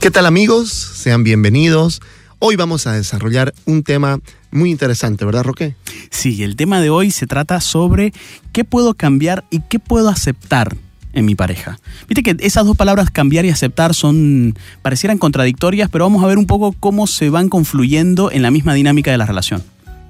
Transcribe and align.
¿Qué 0.00 0.10
tal 0.10 0.24
amigos? 0.24 0.70
Sean 0.70 1.24
bienvenidos. 1.24 2.00
Hoy 2.38 2.56
vamos 2.56 2.86
a 2.86 2.94
desarrollar 2.94 3.52
un 3.66 3.82
tema 3.82 4.18
muy 4.50 4.70
interesante, 4.70 5.26
¿verdad, 5.26 5.42
Roque? 5.42 5.76
Sí, 6.08 6.42
el 6.42 6.56
tema 6.56 6.80
de 6.80 6.88
hoy 6.88 7.10
se 7.10 7.26
trata 7.26 7.60
sobre 7.60 8.14
qué 8.52 8.64
puedo 8.64 8.94
cambiar 8.94 9.44
y 9.50 9.60
qué 9.60 9.78
puedo 9.78 10.08
aceptar 10.08 10.74
en 11.12 11.26
mi 11.26 11.34
pareja. 11.34 11.78
Viste 12.08 12.22
que 12.22 12.34
esas 12.40 12.64
dos 12.64 12.78
palabras 12.78 13.10
cambiar 13.10 13.44
y 13.44 13.50
aceptar 13.50 13.94
son 13.94 14.58
parecieran 14.80 15.18
contradictorias, 15.18 15.90
pero 15.90 16.06
vamos 16.06 16.24
a 16.24 16.28
ver 16.28 16.38
un 16.38 16.46
poco 16.46 16.72
cómo 16.80 17.06
se 17.06 17.28
van 17.28 17.50
confluyendo 17.50 18.30
en 18.30 18.40
la 18.40 18.50
misma 18.50 18.72
dinámica 18.72 19.10
de 19.10 19.18
la 19.18 19.26
relación. 19.26 19.62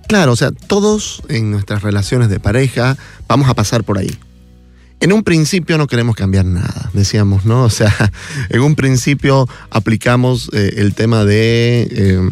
Claro, 0.07 0.31
o 0.31 0.37
sea, 0.37 0.53
todos 0.53 1.21
en 1.29 1.51
nuestras 1.51 1.83
relaciones 1.83 2.29
de 2.29 2.39
pareja 2.39 2.97
vamos 3.27 3.49
a 3.49 3.55
pasar 3.55 3.83
por 3.83 3.99
ahí. 3.99 4.17
En 5.01 5.13
un 5.13 5.23
principio 5.25 5.79
no 5.79 5.87
queremos 5.87 6.15
cambiar 6.15 6.45
nada, 6.45 6.91
decíamos, 6.93 7.47
¿no? 7.47 7.65
O 7.65 7.71
sea, 7.71 7.95
en 8.51 8.61
un 8.61 8.75
principio 8.75 9.49
aplicamos 9.71 10.51
eh, 10.53 10.75
el 10.77 10.95
tema 10.95 11.25
de 11.25 11.89
em, 11.91 12.31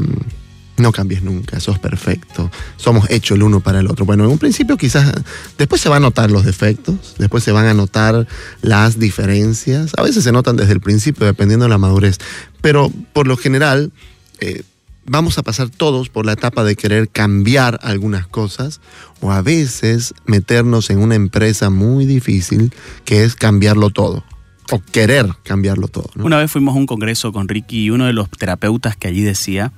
no 0.77 0.93
cambies 0.93 1.23
nunca, 1.23 1.61
sos 1.61 1.79
perfecto, 1.79 2.51
somos 2.77 3.09
hechos 3.11 3.37
el 3.37 3.43
uno 3.43 3.61
para 3.61 3.81
el 3.81 3.89
otro. 3.89 4.05
Bueno, 4.05 4.25
en 4.25 4.31
un 4.31 4.39
principio 4.39 4.77
quizás 4.77 5.13
después 5.57 5.81
se 5.81 5.89
van 5.89 6.03
a 6.03 6.07
notar 6.07 6.31
los 6.31 6.45
defectos, 6.45 7.15
después 7.19 7.43
se 7.43 7.53
van 7.53 7.67
a 7.67 7.75
notar 7.75 8.27
las 8.61 8.99
diferencias, 8.99 9.93
a 9.97 10.03
veces 10.03 10.23
se 10.23 10.33
notan 10.33 10.57
desde 10.57 10.73
el 10.73 10.81
principio 10.81 11.25
dependiendo 11.27 11.65
de 11.65 11.71
la 11.71 11.79
madurez, 11.79 12.19
pero 12.61 12.93
por 13.13 13.27
lo 13.27 13.37
general... 13.37 13.93
Eh, 14.41 14.63
vamos 15.09 15.39
a 15.39 15.43
pasar 15.43 15.69
todos 15.71 16.09
por 16.09 16.27
la 16.27 16.33
etapa 16.33 16.65
de 16.65 16.77
querer 16.77 17.09
cambiar 17.09 17.79
algunas 17.83 18.27
cosas 18.27 18.81
o 19.21 19.33
a 19.33 19.43
veces 19.43 20.15
meternos 20.27 20.91
en 20.91 20.99
una 20.99 21.15
empresa 21.15 21.71
muy 21.71 22.07
difícil 22.07 22.73
que 23.05 23.25
es 23.25 23.35
cambiarlo 23.35 23.91
todo 23.91 24.25
o 24.71 24.81
querer 24.93 25.27
cambiarlo 25.45 25.89
todo. 25.89 26.11
Una 26.17 26.39
vez 26.39 26.51
fuimos 26.51 26.75
a 26.75 26.79
un 26.79 26.87
congreso 26.87 27.33
con 27.33 27.49
Ricky 27.49 27.85
y 27.85 27.91
uno 27.91 28.07
de 28.07 28.13
los 28.13 28.29
terapeutas 28.31 28.97
que 28.97 29.09
allí 29.09 29.23
decía, 29.23 29.73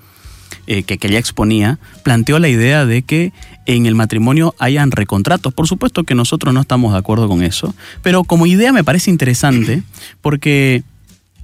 eh, 0.67 0.83
que, 0.83 0.99
que 0.99 1.17
exponía, 1.17 1.79
planteó 2.03 2.39
la 2.39 2.49
idea 2.49 2.87
de 2.87 3.03
que 3.03 3.33
en 3.67 3.87
el 3.87 3.95
matrimonio 3.95 4.55
hayan 4.59 4.91
recontratos. 4.91 5.55
Por 5.55 5.69
supuesto 5.69 6.05
que 6.05 6.15
nosotros 6.15 6.53
no 6.53 6.61
estamos 6.61 6.93
de 6.93 6.99
acuerdo 6.99 7.29
con 7.29 7.43
eso, 7.43 7.75
pero 8.03 8.25
como 8.25 8.47
idea 8.47 8.73
me 8.73 8.85
parece 8.85 9.11
interesante 9.11 9.83
porque 10.21 10.83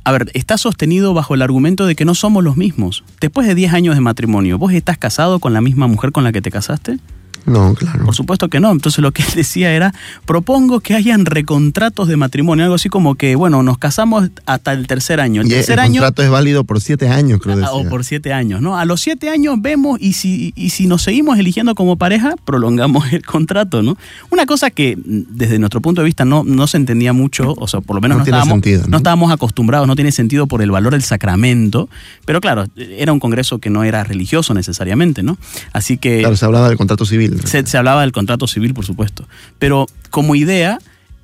a 0.07 0.13
ver, 0.13 0.31
está 0.35 0.57
sostenido 0.57 1.15
bajo 1.15 1.35
el 1.35 1.43
argumento 1.43 1.85
de 1.85 1.97
que 1.97 2.05
no 2.05 2.15
somos 2.15 2.45
los 2.45 2.57
mismos. 2.57 3.03
Después 3.21 3.49
de 3.49 3.57
10 3.57 3.73
años 3.73 3.97
de 3.97 4.01
matrimonio, 4.01 4.57
¿vos 4.57 4.73
estás 4.73 4.99
casado 4.99 5.41
con 5.41 5.53
la 5.53 5.61
misma 5.61 5.89
mujer 5.89 6.13
con 6.13 6.23
la 6.23 6.31
que 6.31 6.41
te 6.41 6.53
casaste? 6.53 7.01
No, 7.47 7.75
claro. 7.75 8.05
Por 8.05 8.15
supuesto 8.15 8.49
que 8.49 8.61
no. 8.61 8.71
Entonces 8.73 9.01
lo 9.01 9.13
que 9.13 9.23
él 9.23 9.29
decía 9.35 9.73
era, 9.73 9.95
propongo 10.25 10.81
que 10.81 10.95
hayan 10.95 11.25
recontratos 11.27 12.09
de 12.09 12.17
matrimonio, 12.17 12.65
algo 12.65 12.75
así 12.75 12.89
como 12.89 13.15
que, 13.15 13.37
bueno, 13.37 13.63
nos 13.63 13.79
casamos 13.79 14.31
hasta 14.47 14.73
el 14.73 14.87
tercer 14.87 15.21
año. 15.21 15.43
El 15.43 15.49
y 15.49 15.51
tercer 15.51 15.75
el 15.75 15.81
año, 15.81 16.01
contrato 16.01 16.23
es 16.23 16.31
válido 16.31 16.65
por 16.65 16.81
siete 16.81 17.09
años, 17.09 17.41
creo. 17.41 17.65
Ah, 17.65 17.73
O 17.73 17.89
por 17.89 18.05
siete 18.05 18.33
años, 18.33 18.61
¿no? 18.61 18.77
A 18.79 18.85
los 18.85 19.01
siete 19.01 19.31
años 19.31 19.57
vemos 19.61 19.99
y 20.01 20.13
si, 20.15 20.53
y 20.57 20.71
si 20.71 20.87
nos 20.87 21.03
seguimos 21.03 21.39
eligiendo 21.39 21.75
como 21.75 21.97
pareja, 21.97 22.35
prolongamos 22.45 23.13
el 23.13 23.25
contrato, 23.25 23.83
¿no? 23.83 23.97
Una 24.31 24.47
cosa 24.47 24.71
que 24.71 24.99
desde 25.05 25.59
nuestro 25.59 25.81
punto 25.81 26.01
de 26.01 26.07
vista 26.07 26.25
no, 26.25 26.45
no 26.45 26.67
se 26.67 26.77
entendía 26.77 27.13
mucho, 27.13 27.55
o 27.57 27.69
sea, 27.69 27.81
por 27.81 27.97
lo 27.97 28.01
menos 28.01 28.17
No 28.17 28.19
no, 28.21 28.25
tiene 28.25 28.39
estábamos, 28.39 28.55
sentido, 28.57 28.83
¿no? 28.83 28.89
no 28.89 28.97
estábamos 28.99 29.33
acostumbrados, 29.33 29.87
no 29.87 29.95
tiene 29.95 30.13
sentido 30.13 30.47
por 30.47 30.63
el 30.63 30.71
valor 30.71 30.93
del 30.93 31.03
sacramento, 31.03 31.89
pero 32.25 32.41
claro, 32.41 32.67
era 32.77 33.13
un 33.13 33.21
congreso 33.21 33.59
que 33.59 33.71
no 33.71 33.85
era 33.85 34.05
religioso 34.05 34.55
necesariamente, 34.55 35.23
¿no? 35.23 35.39
Así 35.73 35.99
que 35.99 36.21
Claro, 36.21 36.37
se 36.37 36.45
hablaba 36.45 36.69
del 36.69 36.79
contrato 36.79 37.05
civil. 37.05 37.36
Se, 37.45 37.67
se 37.67 37.79
hablaba 37.79 38.03
del 38.03 38.13
contrato 38.13 38.47
civil, 38.47 38.75
por 38.75 38.85
supuesto. 38.85 39.27
Pero 39.59 39.87
como 40.11 40.35
idea, 40.35 40.79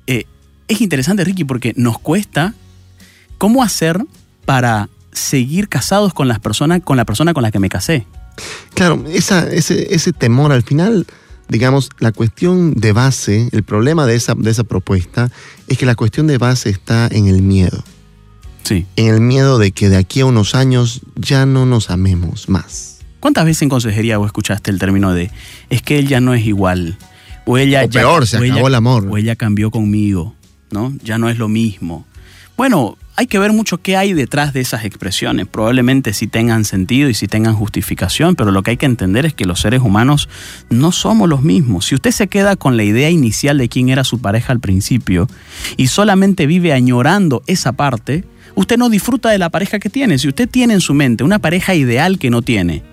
eh, 0.07 0.25
es 0.67 0.81
interesante, 0.81 1.23
Ricky, 1.23 1.43
porque 1.43 1.73
nos 1.75 1.99
cuesta 1.99 2.53
cómo 3.37 3.63
hacer 3.63 4.03
para 4.45 4.89
seguir 5.11 5.69
casados 5.69 6.13
con 6.13 6.27
las 6.27 6.39
personas, 6.39 6.81
con 6.83 6.97
la 6.97 7.05
persona 7.05 7.33
con 7.33 7.43
la 7.43 7.51
que 7.51 7.59
me 7.59 7.69
casé. 7.69 8.05
Claro, 8.73 9.03
esa, 9.07 9.49
ese, 9.51 9.93
ese 9.93 10.11
temor 10.11 10.51
al 10.51 10.63
final, 10.63 11.05
digamos, 11.49 11.89
la 11.99 12.11
cuestión 12.11 12.73
de 12.73 12.91
base, 12.91 13.49
el 13.51 13.63
problema 13.63 14.05
de 14.05 14.15
esa, 14.15 14.33
de 14.35 14.49
esa 14.49 14.63
propuesta 14.63 15.29
es 15.67 15.77
que 15.77 15.85
la 15.85 15.95
cuestión 15.95 16.27
de 16.27 16.37
base 16.37 16.69
está 16.69 17.07
en 17.11 17.27
el 17.27 17.41
miedo. 17.41 17.83
Sí. 18.63 18.85
En 18.95 19.13
el 19.13 19.21
miedo 19.21 19.59
de 19.59 19.71
que 19.71 19.89
de 19.89 19.97
aquí 19.97 20.21
a 20.21 20.25
unos 20.25 20.55
años 20.55 21.01
ya 21.15 21.45
no 21.45 21.65
nos 21.65 21.89
amemos 21.89 22.49
más. 22.49 22.92
¿Cuántas 23.23 23.45
veces 23.45 23.61
en 23.61 23.69
consejería 23.69 24.17
vos 24.17 24.25
escuchaste 24.27 24.69
el 24.69 24.79
término 24.79 25.13
de 25.13 25.31
es 25.69 25.81
que 25.81 25.97
él 25.97 26.09
ya 26.09 26.19
no 26.19 26.33
es 26.33 26.45
igual? 26.45 26.97
O 27.45 27.57
ella 27.57 27.85
O 27.85 27.87
ya- 27.89 28.01
peor, 28.01 28.27
se 28.27 28.37
o 28.37 28.43
ella- 28.43 28.55
acabó 28.55 28.67
el 28.67 28.75
amor. 28.75 29.07
O 29.09 29.15
ella 29.15 29.37
cambió 29.37 29.71
conmigo, 29.71 30.35
¿no? 30.71 30.91
Ya 31.01 31.17
no 31.17 31.29
es 31.29 31.37
lo 31.37 31.47
mismo. 31.47 32.05
Bueno, 32.57 32.97
hay 33.15 33.27
que 33.27 33.39
ver 33.39 33.53
mucho 33.53 33.77
qué 33.81 33.95
hay 33.95 34.11
detrás 34.11 34.51
de 34.51 34.59
esas 34.59 34.83
expresiones. 34.83 35.47
Probablemente 35.47 36.11
sí 36.11 36.27
tengan 36.27 36.65
sentido 36.65 37.09
y 37.09 37.13
sí 37.13 37.27
tengan 37.29 37.55
justificación, 37.55 38.35
pero 38.35 38.51
lo 38.51 38.61
que 38.61 38.71
hay 38.71 38.77
que 38.77 38.87
entender 38.87 39.25
es 39.25 39.33
que 39.33 39.45
los 39.45 39.61
seres 39.61 39.79
humanos 39.81 40.27
no 40.69 40.91
somos 40.91 41.29
los 41.29 41.43
mismos. 41.43 41.85
Si 41.85 41.95
usted 41.95 42.11
se 42.11 42.27
queda 42.27 42.57
con 42.57 42.75
la 42.75 42.83
idea 42.83 43.09
inicial 43.09 43.57
de 43.57 43.69
quién 43.69 43.87
era 43.87 44.03
su 44.03 44.19
pareja 44.19 44.51
al 44.51 44.59
principio 44.59 45.27
y 45.77 45.87
solamente 45.87 46.45
vive 46.45 46.73
añorando 46.73 47.41
esa 47.47 47.71
parte, 47.71 48.25
usted 48.55 48.77
no 48.77 48.89
disfruta 48.89 49.29
de 49.29 49.37
la 49.37 49.49
pareja 49.49 49.79
que 49.79 49.89
tiene. 49.89 50.19
Si 50.19 50.27
usted 50.27 50.49
tiene 50.49 50.73
en 50.73 50.81
su 50.81 50.93
mente 50.93 51.23
una 51.23 51.39
pareja 51.39 51.73
ideal 51.73 52.19
que 52.19 52.29
no 52.29 52.41
tiene, 52.41 52.83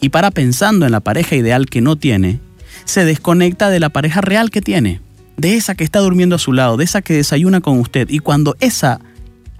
y 0.00 0.08
para 0.10 0.30
pensando 0.30 0.86
en 0.86 0.92
la 0.92 1.00
pareja 1.00 1.36
ideal 1.36 1.66
que 1.66 1.80
no 1.80 1.96
tiene, 1.96 2.40
se 2.84 3.04
desconecta 3.04 3.70
de 3.70 3.80
la 3.80 3.88
pareja 3.90 4.20
real 4.20 4.50
que 4.50 4.60
tiene, 4.62 5.00
de 5.36 5.54
esa 5.56 5.74
que 5.74 5.84
está 5.84 5.98
durmiendo 6.00 6.36
a 6.36 6.38
su 6.38 6.52
lado, 6.52 6.76
de 6.76 6.84
esa 6.84 7.02
que 7.02 7.14
desayuna 7.14 7.60
con 7.60 7.78
usted. 7.80 8.08
Y 8.10 8.18
cuando 8.20 8.56
esa 8.60 9.00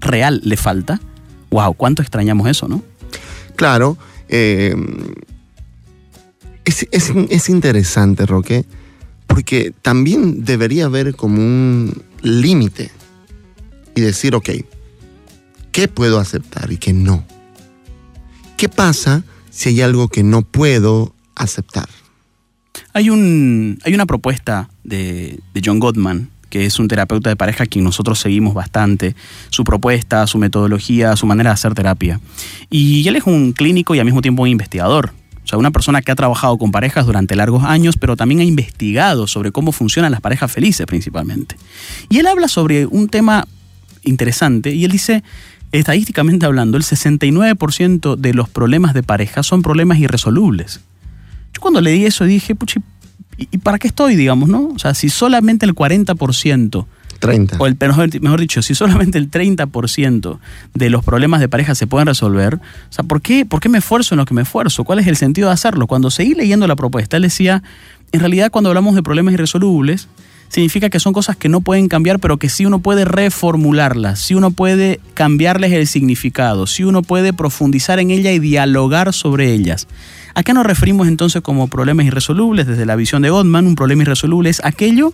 real 0.01 0.41
le 0.43 0.57
falta, 0.57 0.99
wow, 1.51 1.73
cuánto 1.73 2.01
extrañamos 2.01 2.47
eso, 2.49 2.67
¿no? 2.67 2.81
Claro, 3.55 3.97
eh, 4.29 4.75
es, 6.65 6.87
es- 6.91 7.11
es 7.29 7.49
interesante, 7.49 8.25
Roque, 8.25 8.65
porque 9.27 9.73
también 9.81 10.43
debería 10.45 10.85
haber 10.85 11.15
como 11.15 11.37
un 11.41 12.01
límite 12.21 12.91
y 13.95 14.01
decir, 14.01 14.35
ok, 14.35 14.49
¿qué 15.71 15.87
puedo 15.87 16.19
aceptar 16.19 16.71
y 16.71 16.77
qué 16.77 16.93
no? 16.93 17.23
¿Qué 18.57 18.69
pasa 18.69 19.23
si 19.49 19.69
hay 19.69 19.81
algo 19.81 20.07
que 20.07 20.23
no 20.23 20.41
puedo 20.41 21.13
aceptar? 21.35 21.87
Hay, 22.93 23.09
un, 23.09 23.79
hay 23.83 23.93
una 23.93 24.05
propuesta 24.05 24.69
de, 24.83 25.39
de 25.53 25.61
John 25.63 25.79
Gottman, 25.79 26.29
que 26.49 26.65
es 26.65 26.79
un 26.79 26.87
terapeuta 26.87 27.29
de 27.29 27.35
pareja 27.35 27.65
a 27.65 27.67
quien 27.67 27.83
nosotros 27.83 28.19
seguimos 28.19 28.53
bastante, 28.53 29.15
su 29.49 29.63
propuesta, 29.63 30.25
su 30.27 30.37
metodología, 30.37 31.15
su 31.15 31.25
manera 31.25 31.51
de 31.51 31.53
hacer 31.53 31.73
terapia. 31.73 32.19
Y 32.69 33.07
él 33.07 33.15
es 33.15 33.23
un 33.23 33.53
clínico 33.53 33.95
y 33.95 33.99
al 33.99 34.05
mismo 34.05 34.21
tiempo 34.21 34.43
un 34.43 34.49
investigador. 34.49 35.13
O 35.43 35.47
sea, 35.49 35.57
una 35.57 35.71
persona 35.71 36.01
que 36.01 36.11
ha 36.11 36.15
trabajado 36.15 36.57
con 36.57 36.71
parejas 36.71 37.05
durante 37.07 37.35
largos 37.35 37.63
años, 37.63 37.97
pero 37.97 38.15
también 38.15 38.41
ha 38.41 38.43
investigado 38.43 39.25
sobre 39.25 39.51
cómo 39.51 39.71
funcionan 39.71 40.11
las 40.11 40.21
parejas 40.21 40.51
felices 40.51 40.85
principalmente. 40.85 41.55
Y 42.07 42.19
él 42.19 42.27
habla 42.27 42.47
sobre 42.47 42.85
un 42.85 43.09
tema 43.09 43.47
interesante 44.03 44.71
y 44.71 44.85
él 44.85 44.91
dice, 44.91 45.23
estadísticamente 45.71 46.45
hablando, 46.45 46.77
el 46.77 46.83
69% 46.83 48.15
de 48.15 48.33
los 48.33 48.49
problemas 48.49 48.93
de 48.93 49.03
pareja 49.03 49.43
son 49.43 49.61
problemas 49.61 49.99
irresolubles. 49.99 50.81
Yo 51.53 51.61
cuando 51.61 51.81
leí 51.81 52.05
eso 52.05 52.25
dije, 52.25 52.55
puchi, 52.55 52.79
¿y 53.37 53.57
para 53.59 53.79
qué 53.79 53.87
estoy, 53.87 54.15
digamos, 54.15 54.49
no? 54.49 54.67
O 54.67 54.79
sea, 54.79 54.93
si 54.93 55.09
solamente 55.09 55.65
el 55.65 55.75
40%, 55.75 56.85
30. 57.19 57.57
o 57.57 57.67
el, 57.67 57.77
mejor, 57.79 58.21
mejor 58.21 58.39
dicho, 58.39 58.61
si 58.61 58.75
solamente 58.75 59.17
el 59.17 59.29
30% 59.29 60.39
de 60.73 60.89
los 60.89 61.03
problemas 61.03 61.41
de 61.41 61.49
pareja 61.49 61.75
se 61.75 61.87
pueden 61.87 62.07
resolver, 62.07 62.55
o 62.55 62.91
sea, 62.91 63.03
¿por 63.03 63.21
qué, 63.21 63.45
¿por 63.45 63.59
qué 63.59 63.69
me 63.69 63.79
esfuerzo 63.79 64.15
en 64.15 64.19
lo 64.19 64.25
que 64.25 64.33
me 64.33 64.41
esfuerzo? 64.41 64.83
¿Cuál 64.83 64.99
es 64.99 65.07
el 65.07 65.17
sentido 65.17 65.49
de 65.49 65.53
hacerlo? 65.53 65.87
Cuando 65.87 66.11
seguí 66.11 66.33
leyendo 66.33 66.67
la 66.67 66.75
propuesta, 66.75 67.17
él 67.17 67.23
decía, 67.23 67.61
en 68.11 68.19
realidad 68.19 68.51
cuando 68.51 68.69
hablamos 68.69 68.95
de 68.95 69.03
problemas 69.03 69.33
irresolubles, 69.33 70.07
significa 70.49 70.89
que 70.89 70.99
son 70.99 71.13
cosas 71.13 71.37
que 71.37 71.47
no 71.47 71.61
pueden 71.61 71.87
cambiar, 71.87 72.19
pero 72.19 72.37
que 72.37 72.49
sí 72.49 72.65
uno 72.65 72.79
puede 72.79 73.05
reformularlas, 73.05 74.19
sí 74.19 74.35
uno 74.35 74.51
puede 74.51 74.99
cambiarles 75.13 75.71
el 75.71 75.87
significado, 75.87 76.67
sí 76.67 76.83
uno 76.83 77.01
puede 77.03 77.33
profundizar 77.33 77.99
en 77.99 78.11
ella 78.11 78.31
y 78.31 78.39
dialogar 78.39 79.13
sobre 79.13 79.53
ellas. 79.53 79.87
¿A 80.33 80.43
qué 80.43 80.53
nos 80.53 80.65
referimos 80.65 81.07
entonces 81.07 81.41
como 81.41 81.67
problemas 81.67 82.05
irresolubles? 82.05 82.67
Desde 82.67 82.85
la 82.85 82.95
visión 82.95 83.21
de 83.21 83.29
Gottman, 83.29 83.67
un 83.67 83.75
problema 83.75 84.01
irresoluble 84.01 84.49
es 84.49 84.61
aquello, 84.63 85.13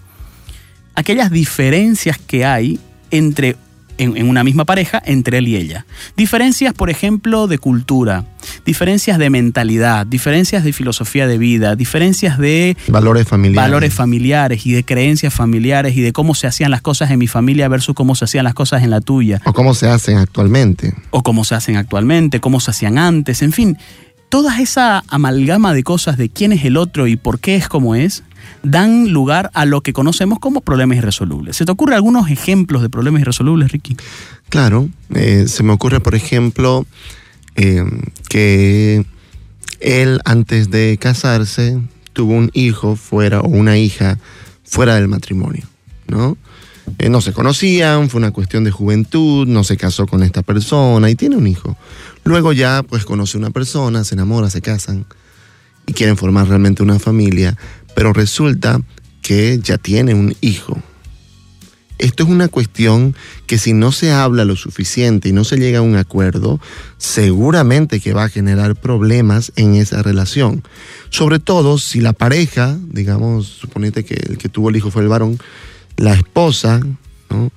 aquellas 0.96 1.32
diferencias 1.32 2.18
que 2.18 2.46
hay 2.46 2.80
entre 3.12 3.56
en, 3.98 4.28
una 4.28 4.44
misma 4.44 4.66
pareja 4.66 5.02
entre 5.06 5.38
él 5.40 5.48
y 5.48 5.56
ella. 5.56 5.86
Diferencias, 6.16 6.74
por 6.74 6.90
ejemplo, 6.90 7.48
de 7.48 7.58
cultura, 7.58 8.26
diferencias 8.66 9.18
de 9.18 9.30
mentalidad, 9.30 10.06
diferencias 10.06 10.64
de 10.64 10.74
filosofía 10.74 11.28
de 11.28 11.38
vida, 11.38 11.76
diferencias 11.76 12.38
de 12.38 12.78
valores 12.88 13.28
familiares. 13.28 13.70
valores 13.70 13.94
familiares 13.94 14.66
y 14.66 14.74
de 14.74 14.84
creencias 14.84 15.34
familiares 15.34 15.96
y 15.96 16.02
de 16.02 16.14
cómo 16.14 16.36
se 16.36 16.48
hacían 16.48 16.72
las 16.72 16.82
cosas 16.82 17.12
en 17.12 17.20
mi 17.20 17.28
familia 17.28 17.68
versus 17.68 17.96
cómo 17.96 18.16
se 18.16 18.26
hacían 18.26 18.44
las 18.44 18.54
cosas 18.54 18.84
en 18.84 18.90
la 18.90 19.02
tuya. 19.02 19.42
O 19.46 19.54
cómo 19.54 19.74
se 19.74 19.88
hacen 19.88 20.18
actualmente. 20.18 20.94
O 21.12 21.24
cómo 21.24 21.44
se 21.44 21.56
hacen 21.56 21.78
actualmente, 21.78 22.40
cómo 22.40 22.60
se 22.60 22.72
hacían 22.72 22.98
antes, 22.98 23.42
en 23.42 23.52
fin. 23.52 23.78
Toda 24.30 24.60
esa 24.60 25.04
amalgama 25.08 25.74
de 25.74 25.84
cosas 25.84 26.18
de 26.18 26.30
quién 26.30 26.52
es 26.52 26.66
el 26.66 26.78
otro 26.78 27.08
y 27.08 27.16
por 27.16 27.40
qué 27.40 27.56
es 27.56 27.70
como 27.70 27.96
es, 27.96 28.24
dan 28.66 29.12
lugar 29.12 29.52
a 29.54 29.66
lo 29.66 29.82
que 29.82 29.94
conocemos 29.94 30.40
como 30.40 30.62
problemas 30.62 30.98
irresolubles. 30.98 31.56
¿Se 31.56 31.66
te 31.66 31.72
ocurre 31.72 31.96
algunos 31.96 32.30
ejemplos 32.30 32.82
de 32.82 32.90
problemas 32.90 33.22
irresolubles, 33.22 33.72
Ricky? 33.72 33.96
Claro, 34.50 34.90
eh, 35.14 35.46
se 35.48 35.64
me 35.64 35.74
ocurre, 35.74 36.00
por 36.00 36.16
ejemplo, 36.16 36.86
eh, 37.56 37.84
que 38.28 39.06
él 39.80 40.20
antes 40.26 40.72
de 40.72 40.98
casarse 41.00 41.80
tuvo 42.14 42.34
un 42.34 42.50
hijo 42.54 42.96
fuera 42.96 43.42
o 43.42 43.48
una 43.48 43.78
hija 43.78 44.18
fuera 44.64 44.96
del 44.96 45.08
matrimonio, 45.08 45.66
¿no? 46.08 46.38
Eh, 47.00 47.10
no 47.10 47.20
se 47.20 47.34
conocían, 47.34 48.10
fue 48.10 48.20
una 48.20 48.32
cuestión 48.32 48.64
de 48.64 48.72
juventud, 48.72 49.48
no 49.48 49.64
se 49.64 49.76
casó 49.76 50.06
con 50.06 50.24
esta 50.24 50.44
persona 50.44 51.10
y 51.10 51.16
tiene 51.16 51.36
un 51.36 51.48
hijo. 51.48 51.76
Luego 52.24 52.54
ya 52.54 52.84
pues 52.84 53.06
conoce 53.06 53.38
una 53.38 53.50
persona, 53.50 54.04
se 54.04 54.16
enamora, 54.16 54.50
se 54.50 54.62
casan 54.62 55.06
y 55.88 55.94
quieren 55.94 56.18
formar 56.18 56.48
realmente 56.48 56.84
una 56.84 57.00
familia, 57.00 57.58
pero 57.96 58.14
resulta 58.14 58.80
que 59.22 59.60
ya 59.60 59.80
tiene 59.80 60.14
un 60.14 60.36
hijo. 60.42 60.80
Esto 61.98 62.24
es 62.24 62.30
una 62.30 62.50
cuestión 62.50 63.16
que 63.48 63.58
si 63.58 63.72
no 63.72 63.94
se 63.94 64.12
habla 64.12 64.44
lo 64.44 64.58
suficiente 64.58 65.30
y 65.30 65.32
no 65.32 65.46
se 65.46 65.58
llega 65.58 65.80
a 65.80 65.82
un 65.82 65.96
acuerdo, 65.96 66.60
seguramente 66.98 68.02
que 68.02 68.14
va 68.14 68.26
a 68.26 68.30
generar 68.30 68.76
problemas 68.76 69.54
en 69.56 69.76
esa 69.76 70.04
relación. 70.04 70.62
Sobre 71.10 71.40
todo 71.40 71.78
si 71.78 72.02
la 72.02 72.12
pareja, 72.12 72.78
digamos, 72.90 73.48
suponete 73.48 74.04
que 74.04 74.16
el 74.16 74.38
que 74.38 74.50
tuvo 74.50 74.70
el 74.70 74.76
hijo 74.76 74.92
fue 74.92 75.04
el 75.04 75.08
varón, 75.08 75.40
la 75.96 76.14
esposa, 76.14 76.82
¿no? 77.30 77.52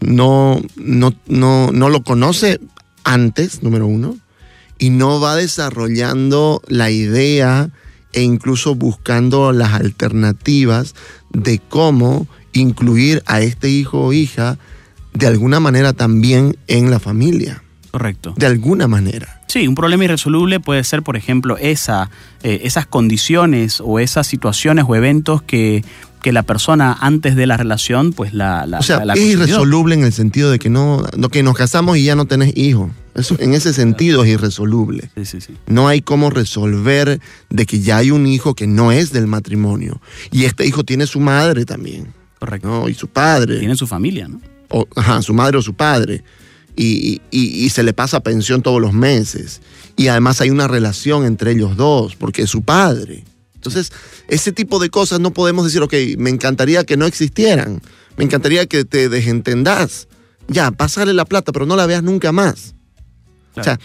No, 0.00 0.62
no, 0.76 1.14
no, 1.26 1.72
no 1.72 1.88
lo 1.88 2.04
conoce 2.04 2.60
antes, 3.04 3.62
número 3.62 3.86
uno, 3.86 4.16
y 4.78 4.90
no 4.90 5.18
va 5.18 5.34
desarrollando 5.34 6.62
la 6.68 6.90
idea 6.90 7.70
e 8.12 8.22
incluso 8.22 8.74
buscando 8.74 9.52
las 9.52 9.74
alternativas 9.74 10.94
de 11.30 11.58
cómo 11.58 12.26
incluir 12.52 13.22
a 13.26 13.40
este 13.40 13.68
hijo 13.68 14.00
o 14.00 14.12
hija 14.12 14.58
de 15.12 15.26
alguna 15.26 15.60
manera 15.60 15.92
también 15.92 16.56
en 16.66 16.90
la 16.90 17.00
familia. 17.00 17.62
Correcto. 17.90 18.34
De 18.36 18.46
alguna 18.46 18.86
manera. 18.86 19.40
Sí, 19.48 19.66
un 19.66 19.74
problema 19.74 20.04
irresoluble 20.04 20.60
puede 20.60 20.84
ser, 20.84 21.02
por 21.02 21.16
ejemplo, 21.16 21.56
esa, 21.56 22.10
eh, 22.42 22.60
esas 22.64 22.86
condiciones 22.86 23.80
o 23.82 23.98
esas 23.98 24.26
situaciones 24.26 24.84
o 24.86 24.94
eventos 24.94 25.40
que, 25.42 25.84
que, 26.22 26.32
la 26.32 26.42
persona 26.42 26.96
antes 27.00 27.36
de 27.36 27.46
la 27.46 27.56
relación, 27.56 28.12
pues 28.12 28.34
la... 28.34 28.66
la 28.66 28.78
o 28.78 28.82
sea, 28.82 29.02
es 29.14 29.20
irresoluble 29.20 29.94
en 29.94 30.04
el 30.04 30.12
sentido 30.12 30.50
de 30.50 30.58
que 30.58 30.70
no, 30.70 31.04
no, 31.16 31.28
que 31.28 31.42
nos 31.42 31.56
casamos 31.56 31.96
y 31.96 32.04
ya 32.04 32.14
no 32.14 32.26
tenés 32.26 32.56
hijos. 32.56 32.90
Eso, 33.14 33.36
en 33.40 33.54
ese 33.54 33.72
sentido 33.72 34.22
es 34.22 34.30
irresoluble. 34.30 35.10
Sí, 35.16 35.24
sí, 35.24 35.40
sí. 35.40 35.56
No 35.66 35.88
hay 35.88 36.02
cómo 36.02 36.30
resolver 36.30 37.20
de 37.50 37.66
que 37.66 37.80
ya 37.80 37.96
hay 37.96 38.10
un 38.10 38.26
hijo 38.26 38.54
que 38.54 38.66
no 38.66 38.92
es 38.92 39.12
del 39.12 39.26
matrimonio. 39.26 40.00
Y 40.30 40.44
este 40.44 40.66
hijo 40.66 40.84
tiene 40.84 41.06
su 41.06 41.18
madre 41.18 41.64
también. 41.64 42.14
Correcto. 42.38 42.88
Y 42.88 42.94
su 42.94 43.08
padre. 43.08 43.58
Tiene 43.58 43.74
su 43.74 43.86
familia, 43.86 44.28
¿no? 44.28 44.40
O, 44.68 44.86
ajá, 44.94 45.22
su 45.22 45.34
madre 45.34 45.58
o 45.58 45.62
su 45.62 45.74
padre. 45.74 46.22
Y, 46.76 47.20
y, 47.32 47.64
y, 47.64 47.68
se 47.70 47.82
le 47.82 47.92
pasa 47.92 48.20
pensión 48.20 48.62
todos 48.62 48.80
los 48.80 48.92
meses. 48.92 49.60
Y 49.96 50.06
además 50.06 50.40
hay 50.40 50.50
una 50.50 50.68
relación 50.68 51.24
entre 51.24 51.50
ellos 51.50 51.76
dos, 51.76 52.14
porque 52.14 52.42
es 52.42 52.50
su 52.50 52.62
padre. 52.62 53.24
Entonces, 53.58 53.92
ese 54.28 54.52
tipo 54.52 54.78
de 54.78 54.88
cosas 54.88 55.18
no 55.18 55.32
podemos 55.32 55.64
decir, 55.64 55.82
ok, 55.82 55.92
me 56.16 56.30
encantaría 56.30 56.84
que 56.84 56.96
no 56.96 57.06
existieran. 57.06 57.82
Me 58.16 58.24
encantaría 58.24 58.66
que 58.66 58.84
te 58.84 59.08
desentendás. 59.08 60.06
Ya, 60.46 60.70
pásale 60.70 61.12
la 61.12 61.24
plata, 61.24 61.50
pero 61.50 61.66
no 61.66 61.74
la 61.74 61.86
veas 61.86 62.04
nunca 62.04 62.30
más. 62.30 62.76
Claro. 63.54 63.60
O 63.60 63.64
sea, 63.64 63.80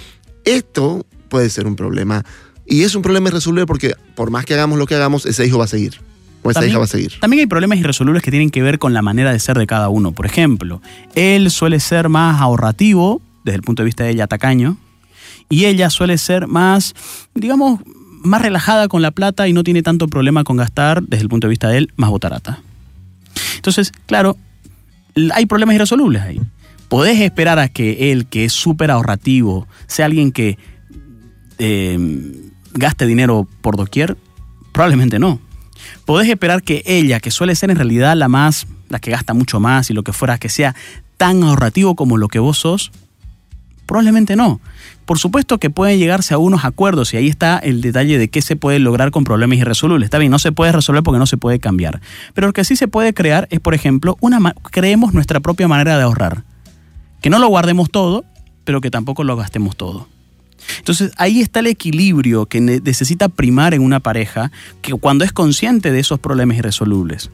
esto 0.46 1.06
puede 1.28 1.50
ser 1.50 1.66
un 1.66 1.76
problema. 1.76 2.24
Y 2.66 2.84
es 2.84 2.94
un 2.94 3.02
problema 3.02 3.30
irresoluble 3.30 3.66
porque 3.66 3.96
por 4.16 4.30
más 4.30 4.46
que 4.46 4.54
hagamos 4.54 4.78
lo 4.78 4.86
que 4.86 4.96
hagamos, 4.96 5.26
ese 5.26 5.46
hijo 5.46 5.58
va 5.58 5.66
a 5.66 5.68
seguir. 5.68 6.00
O 6.44 6.52
esa 6.52 6.60
también, 6.60 6.72
hija 6.72 6.80
va 6.80 6.86
a 6.86 6.88
seguir. 6.88 7.20
También 7.20 7.40
hay 7.42 7.48
problemas 7.48 7.80
irresolubles 7.80 8.22
que 8.22 8.30
tienen 8.30 8.52
que 8.52 8.62
ver 8.62 8.78
con 8.78 8.94
la 8.94 9.02
manera 9.02 9.32
de 9.32 9.40
ser 9.40 9.58
de 9.58 9.66
cada 9.66 9.90
uno. 9.90 10.12
Por 10.12 10.28
ejemplo, 10.28 10.82
él 11.16 11.50
suele 11.50 11.80
ser 11.80 12.10
más 12.10 12.40
ahorrativo, 12.40 13.22
desde 13.44 13.56
el 13.56 13.64
punto 13.64 13.82
de 13.82 13.86
vista 13.86 14.04
de 14.04 14.12
ella, 14.12 14.28
tacaño, 14.28 14.78
y 15.50 15.66
ella 15.66 15.90
suele 15.90 16.18
ser 16.18 16.48
más, 16.48 16.94
digamos, 17.34 17.80
más 18.24 18.42
relajada 18.42 18.88
con 18.88 19.02
la 19.02 19.12
plata 19.12 19.48
y 19.48 19.54
no 19.54 19.64
tiene 19.64 19.84
tanto 19.84 20.08
problema 20.08 20.44
con 20.44 20.58
gastar, 20.58 21.04
desde 21.04 21.24
el 21.24 21.30
punto 21.30 21.48
de 21.48 21.50
vista 21.50 21.70
de 21.70 21.80
él, 21.80 21.94
más 21.96 22.10
botarata. 22.10 22.62
Entonces, 23.56 23.92
claro, 24.06 24.38
hay 25.34 25.46
problemas 25.46 25.76
irresolubles 25.76 26.22
ahí. 26.22 26.42
Podés 26.90 27.20
esperar 27.22 27.60
a 27.60 27.70
que 27.70 28.12
él, 28.12 28.28
que 28.28 28.46
es 28.46 28.54
súper 28.54 28.92
ahorrativo, 28.92 29.68
sea 29.88 30.06
alguien 30.06 30.32
que 30.32 30.58
eh, 31.58 31.98
gaste 32.74 33.06
dinero 33.06 33.48
por 33.62 33.78
doquier? 33.78 34.18
Probablemente 34.72 35.20
no. 35.20 35.40
Podés 36.06 36.30
esperar 36.30 36.64
que 36.64 36.84
ella, 36.86 37.20
que 37.20 37.32
suele 37.32 37.56
ser 37.56 37.72
en 37.72 37.78
realidad 37.78 38.16
la 38.16 38.28
más, 38.28 38.68
la 38.90 39.00
que 39.00 39.12
gasta 39.12 39.34
mucho 39.34 39.60
más 39.60 39.90
y 39.90 39.94
lo 39.94 40.04
que 40.04 40.14
fuera, 40.14 40.38
que 40.38 40.50
sea 40.50 40.76
tan 41.18 41.44
ahorrativo 41.44 41.96
como 41.96 42.18
lo 42.18 42.28
que 42.28 42.40
vos 42.40 42.58
sos? 42.58 42.92
Probablemente 43.86 44.36
no. 44.36 44.60
Por 45.06 45.20
supuesto 45.20 45.58
que 45.58 45.70
pueden 45.70 46.00
llegarse 46.00 46.34
a 46.34 46.38
unos 46.38 46.64
acuerdos 46.64 47.14
y 47.14 47.18
ahí 47.18 47.28
está 47.28 47.58
el 47.60 47.82
detalle 47.82 48.18
de 48.18 48.30
qué 48.30 48.42
se 48.42 48.56
puede 48.56 48.80
lograr 48.80 49.12
con 49.12 49.26
problemas 49.26 49.58
irresolubles. 49.58 50.08
Está 50.08 50.18
bien, 50.18 50.32
no 50.32 50.40
se 50.40 50.52
puede 50.52 50.72
resolver 50.72 51.04
porque 51.04 51.20
no 51.20 51.26
se 51.26 51.38
puede 51.38 51.60
cambiar. 51.60 52.02
Pero 52.34 52.48
lo 52.48 52.54
que 52.54 52.64
sí 52.64 52.76
se 52.76 52.88
puede 52.88 53.14
crear 53.14 53.48
es, 53.52 53.60
por 53.60 53.74
ejemplo, 53.74 54.18
creemos 54.72 55.14
nuestra 55.14 55.42
propia 55.42 55.68
manera 55.68 55.98
de 55.98 56.04
ahorrar. 56.04 56.44
Que 57.22 57.30
no 57.30 57.40
lo 57.40 57.48
guardemos 57.48 57.90
todo, 57.90 58.24
pero 58.64 58.80
que 58.80 58.92
tampoco 58.92 59.24
lo 59.24 59.36
gastemos 59.36 59.76
todo. 59.76 60.08
Entonces 60.78 61.12
ahí 61.18 61.42
está 61.42 61.60
el 61.60 61.68
equilibrio 61.68 62.46
que 62.46 62.62
necesita 62.62 63.28
primar 63.28 63.74
en 63.74 63.82
una 63.82 64.00
pareja 64.00 64.52
que 64.82 64.94
cuando 64.94 65.26
es 65.26 65.34
consciente 65.34 65.92
de 65.92 66.00
esos 66.00 66.20
problemas 66.20 66.58
irresolubles. 66.58 67.30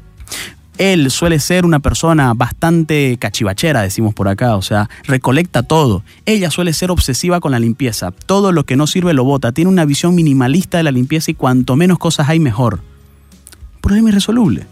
Él 0.79 1.11
suele 1.11 1.39
ser 1.39 1.65
una 1.65 1.79
persona 1.79 2.33
bastante 2.33 3.17
cachivachera, 3.19 3.81
decimos 3.81 4.13
por 4.13 4.29
acá, 4.29 4.55
o 4.55 4.61
sea, 4.61 4.89
recolecta 5.03 5.61
todo. 5.61 6.03
Ella 6.25 6.49
suele 6.51 6.71
ser 6.71 6.89
obsesiva 6.89 7.41
con 7.41 7.51
la 7.51 7.59
limpieza. 7.59 8.11
Todo 8.11 8.53
lo 8.53 8.65
que 8.65 8.77
no 8.77 8.87
sirve 8.87 9.13
lo 9.13 9.25
bota. 9.25 9.51
Tiene 9.51 9.69
una 9.69 9.83
visión 9.83 10.15
minimalista 10.15 10.77
de 10.77 10.83
la 10.83 10.91
limpieza 10.91 11.31
y 11.31 11.33
cuanto 11.33 11.75
menos 11.75 11.99
cosas 11.99 12.29
hay, 12.29 12.39
mejor. 12.39 12.79
Problema 13.81 14.07
irresoluble. 14.07 14.67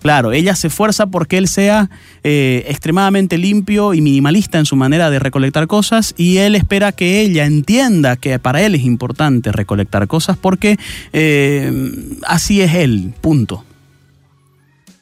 Claro, 0.00 0.32
ella 0.32 0.56
se 0.56 0.68
esfuerza 0.68 1.08
porque 1.08 1.36
él 1.36 1.48
sea 1.48 1.90
eh, 2.24 2.64
extremadamente 2.68 3.36
limpio 3.36 3.92
y 3.92 4.00
minimalista 4.00 4.58
en 4.58 4.64
su 4.64 4.74
manera 4.74 5.10
de 5.10 5.18
recolectar 5.18 5.66
cosas 5.66 6.14
y 6.16 6.38
él 6.38 6.54
espera 6.54 6.92
que 6.92 7.20
ella 7.20 7.44
entienda 7.44 8.16
que 8.16 8.38
para 8.38 8.62
él 8.62 8.74
es 8.74 8.84
importante 8.84 9.52
recolectar 9.52 10.08
cosas 10.08 10.38
porque 10.38 10.78
eh, 11.12 11.70
así 12.26 12.62
es 12.62 12.74
él, 12.74 13.12
punto. 13.20 13.66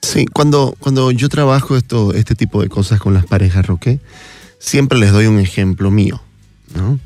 Sí, 0.09 0.25
cuando, 0.25 0.75
cuando 0.81 1.11
yo 1.11 1.29
trabajo 1.29 1.77
esto, 1.77 2.15
este 2.15 2.35
tipo 2.35 2.63
de 2.63 2.71
cosas 2.71 2.99
con 2.99 3.13
las 3.13 3.27
parejas, 3.27 3.67
Roque, 3.67 4.01
siempre 4.59 4.99
les 4.99 5.13
doy 5.13 5.27
un 5.27 5.39
ejemplo 5.39 5.91
mío, 5.91 6.23
¿no? 6.75 6.99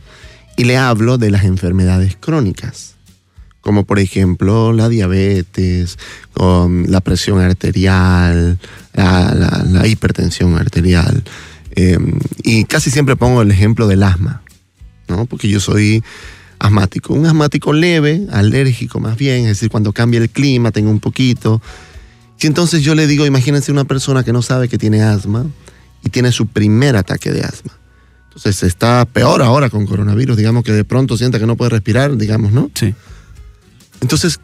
Y 0.57 0.67
le 0.67 0.77
hablo 0.77 1.19
de 1.19 1.33
las 1.33 1.43
enfermedades 1.43 2.17
crónicas 2.19 2.95
como 3.61 3.85
por 3.85 3.99
ejemplo 3.99 4.73
la 4.73 4.89
diabetes, 4.89 5.97
um, 6.37 6.85
la 6.87 7.01
presión 7.01 7.41
arterial, 7.41 8.59
la, 8.93 9.87
hipertensión 9.87 10.57
arterial. 10.57 11.25
Eh, 11.75 11.99
y 12.43 12.65
casi 12.65 12.91
siempre 12.91 13.17
pongo 13.17 13.43
el 13.43 13.51
ejemplo 13.51 13.87
del 13.87 14.03
asma, 14.03 14.43
¿no? 15.09 15.27
porque 15.27 15.49
yo 15.49 15.59
soy 15.61 16.05
asmático. 16.59 17.15
Un 17.15 17.27
asmático 17.27 17.73
leve, 17.73 18.27
alérgico 18.33 19.01
más 19.01 19.17
bien, 19.17 19.43
es 19.43 19.49
decir, 19.49 19.71
cuando 19.71 19.93
cambia 19.93 20.19
el 20.21 20.31
clima 20.31 20.71
tengo 20.71 20.91
un 20.91 21.01
poquito. 21.01 21.63
Y 22.43 22.47
entonces 22.49 22.83
yo 22.83 22.95
le 22.97 23.07
digo, 23.07 23.25
imagínense 23.25 23.71
una 23.71 23.85
persona 23.85 24.25
que 24.25 24.33
no 24.33 24.43
sabe 24.43 24.69
que 24.69 24.77
tiene 24.77 25.03
asma 25.03 25.47
y 26.05 26.11
tiene 26.11 26.33
su 26.33 26.49
primer 26.49 26.97
ataque 26.97 27.31
de 27.31 27.43
asma. 27.43 27.73
Entonces 28.29 28.65
está 28.65 29.05
peor 29.05 29.43
ahora 29.43 29.71
con 29.71 29.87
coronavirus, 29.87 30.37
digamos 30.37 30.65
que 30.65 30.73
de 30.73 30.85
pronto 30.85 31.17
sienta 31.17 31.39
que 31.39 31.47
no 31.47 31.57
puede 31.57 31.71
respirar, 31.71 32.17
digamos, 32.17 32.51
¿no? 32.51 32.71
Sí. 32.75 32.95
Entonces, 34.01 34.41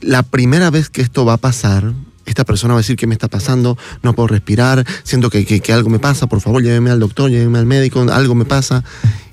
la 0.00 0.22
primera 0.22 0.70
vez 0.70 0.88
que 0.88 1.02
esto 1.02 1.26
va 1.26 1.34
a 1.34 1.36
pasar, 1.36 1.92
esta 2.24 2.44
persona 2.44 2.72
va 2.72 2.78
a 2.78 2.82
decir 2.82 2.96
qué 2.96 3.06
me 3.06 3.14
está 3.14 3.28
pasando, 3.28 3.76
no 4.02 4.14
puedo 4.14 4.28
respirar, 4.28 4.86
siento 5.02 5.28
que, 5.28 5.44
que, 5.44 5.72
algo 5.74 5.90
me 5.90 5.98
pasa, 5.98 6.28
por 6.28 6.40
favor 6.40 6.62
lléveme 6.62 6.90
al 6.90 7.00
doctor, 7.00 7.30
lléveme 7.30 7.58
al 7.58 7.66
médico, 7.66 8.00
algo 8.10 8.34
me 8.34 8.46
pasa 8.46 8.82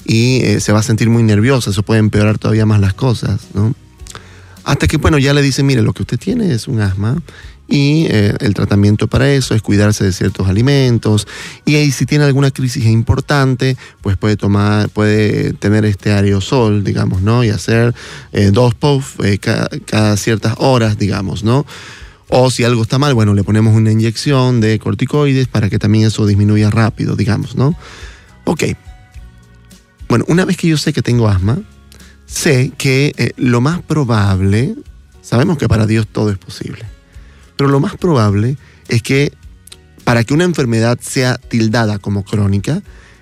y 0.05 0.41
eh, 0.43 0.59
se 0.59 0.73
va 0.73 0.79
a 0.79 0.83
sentir 0.83 1.09
muy 1.09 1.23
nerviosa, 1.23 1.69
eso 1.69 1.83
puede 1.83 1.99
empeorar 1.99 2.37
todavía 2.37 2.65
más 2.65 2.81
las 2.81 2.93
cosas, 2.93 3.41
¿no? 3.53 3.73
Hasta 4.69 4.85
que, 4.85 4.97
bueno, 4.97 5.17
ya 5.17 5.33
le 5.33 5.41
dice, 5.41 5.63
mire, 5.63 5.81
lo 5.81 5.93
que 5.93 6.03
usted 6.03 6.19
tiene 6.19 6.53
es 6.53 6.67
un 6.67 6.79
asma 6.79 7.19
y 7.67 8.05
eh, 8.05 8.35
el 8.39 8.53
tratamiento 8.53 9.07
para 9.07 9.31
eso 9.31 9.55
es 9.55 9.63
cuidarse 9.63 10.03
de 10.03 10.13
ciertos 10.13 10.47
alimentos 10.47 11.27
y 11.65 11.73
ahí 11.73 11.91
si 11.91 12.05
tiene 12.05 12.25
alguna 12.25 12.51
crisis 12.51 12.85
importante 12.85 13.77
pues 14.01 14.17
puede 14.17 14.37
tomar 14.37 14.89
puede 14.89 15.53
tener 15.53 15.85
este 15.85 16.11
aerosol 16.11 16.83
digamos 16.83 17.21
no 17.21 17.43
y 17.43 17.49
hacer 17.49 17.93
eh, 18.31 18.49
dos 18.51 18.73
puffs 18.73 19.17
cada, 19.39 19.69
cada, 19.85 20.17
ciertas 20.17 20.55
horas 20.57 20.97
digamos 20.97 21.43
no 21.43 21.65
o 22.27 22.51
si 22.51 22.63
algo 22.63 22.83
está 22.83 22.99
mal, 22.99 23.15
bueno, 23.15 23.33
le 23.33 23.43
ponemos 23.43 23.75
una 23.75 23.91
inyección 23.91 24.61
de 24.61 24.77
corticoides 24.77 25.47
para 25.47 25.67
que 25.67 25.79
también 25.79 26.05
eso 26.05 26.27
disminuya 26.27 26.69
rápido, 26.69 27.15
digamos, 27.15 27.55
¿no? 27.55 27.75
Ok. 28.45 28.65
Bueno, 30.07 30.25
una 30.27 30.45
vez 30.45 30.55
que 30.55 30.67
yo 30.67 30.77
sé 30.77 30.93
que 30.93 31.01
tengo 31.01 31.27
asma, 31.27 31.57
sé 32.29 32.71
que 32.77 33.13
eh, 33.17 33.31
lo 33.37 33.59
más 33.59 33.81
probable, 33.81 34.75
sabemos 35.21 35.57
que 35.57 35.67
para 35.67 35.87
Dios 35.87 36.07
todo 36.07 36.29
es 36.29 36.37
posible, 36.37 36.85
pero 37.55 37.69
lo 37.69 37.79
más 37.79 37.97
probable 37.97 38.57
es 38.87 39.01
que 39.01 39.33
para 40.03 40.23
que 40.23 40.33
una 40.33 40.43
enfermedad 40.43 40.99
sea 41.01 41.37
tildada 41.37 41.99
como 41.99 42.23
crónica 42.23 42.81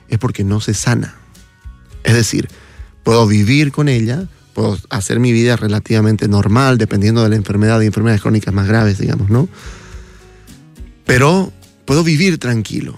es 0.09 0.17
porque 0.19 0.43
no 0.43 0.61
se 0.61 0.73
sana. 0.73 1.15
Es 2.03 2.13
decir, 2.13 2.47
puedo 3.03 3.27
vivir 3.27 3.71
con 3.71 3.89
ella, 3.89 4.27
puedo 4.53 4.77
hacer 4.89 5.19
mi 5.19 5.31
vida 5.31 5.55
relativamente 5.55 6.27
normal, 6.27 6.77
dependiendo 6.77 7.23
de 7.23 7.29
la 7.29 7.35
enfermedad 7.35 7.81
y 7.81 7.87
enfermedades 7.87 8.21
crónicas 8.21 8.53
más 8.53 8.67
graves, 8.67 8.99
digamos, 8.99 9.29
¿no? 9.29 9.49
Pero 11.05 11.51
puedo 11.85 12.03
vivir 12.03 12.37
tranquilo. 12.37 12.97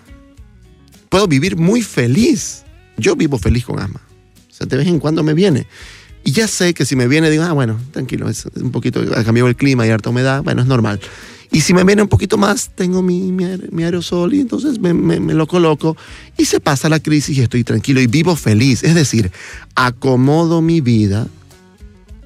Puedo 1.10 1.28
vivir 1.28 1.58
muy 1.58 1.82
feliz. 1.82 2.64
Yo 2.98 3.16
vivo 3.16 3.40
feliz 3.40 3.66
con 3.66 3.80
asma. 3.80 4.02
O 4.50 4.54
sea, 4.54 4.68
de 4.68 4.78
vez 4.78 4.88
en 4.88 5.00
cuando 5.00 5.24
me 5.24 5.34
viene. 5.34 5.68
Y 6.24 6.32
ya 6.32 6.48
sé 6.48 6.74
que 6.74 6.86
si 6.86 6.96
me 6.96 7.08
viene, 7.08 7.30
digo, 7.30 7.44
ah, 7.44 7.54
bueno, 7.54 7.80
tranquilo, 7.92 8.30
es 8.30 8.46
un 8.56 8.72
poquito, 8.72 9.02
ha 9.16 9.24
cambiado 9.24 9.48
el 9.48 9.56
clima 9.56 9.88
y 9.88 9.90
harta 9.90 10.10
humedad, 10.10 10.44
bueno, 10.44 10.62
es 10.62 10.68
normal. 10.68 11.00
Y 11.52 11.62
si 11.62 11.74
me 11.74 11.84
viene 11.84 12.04
un 12.04 12.08
poquito 12.08 12.38
más, 12.38 12.70
tengo 12.76 13.02
mi, 13.02 13.32
mi, 13.32 13.84
aerosol 13.84 14.36
y 14.36 14.42
entonces 14.42 14.80
me, 14.80 14.94
me, 14.94 15.34
lo 15.34 15.48
coloco 15.48 15.98
y 16.38 16.46
se 16.46 16.60
pasa 16.60 16.90
la 16.90 17.00
crisis 17.00 17.38
y 17.38 17.42
estoy 17.42 17.64
tranquilo 17.64 18.00
y 18.02 18.08
vivo 18.08 18.36
feliz. 18.36 18.84
Es 18.84 18.94
decir, 18.94 19.32
acomodo 19.74 20.62
mi 20.62 20.80
vida 20.80 21.28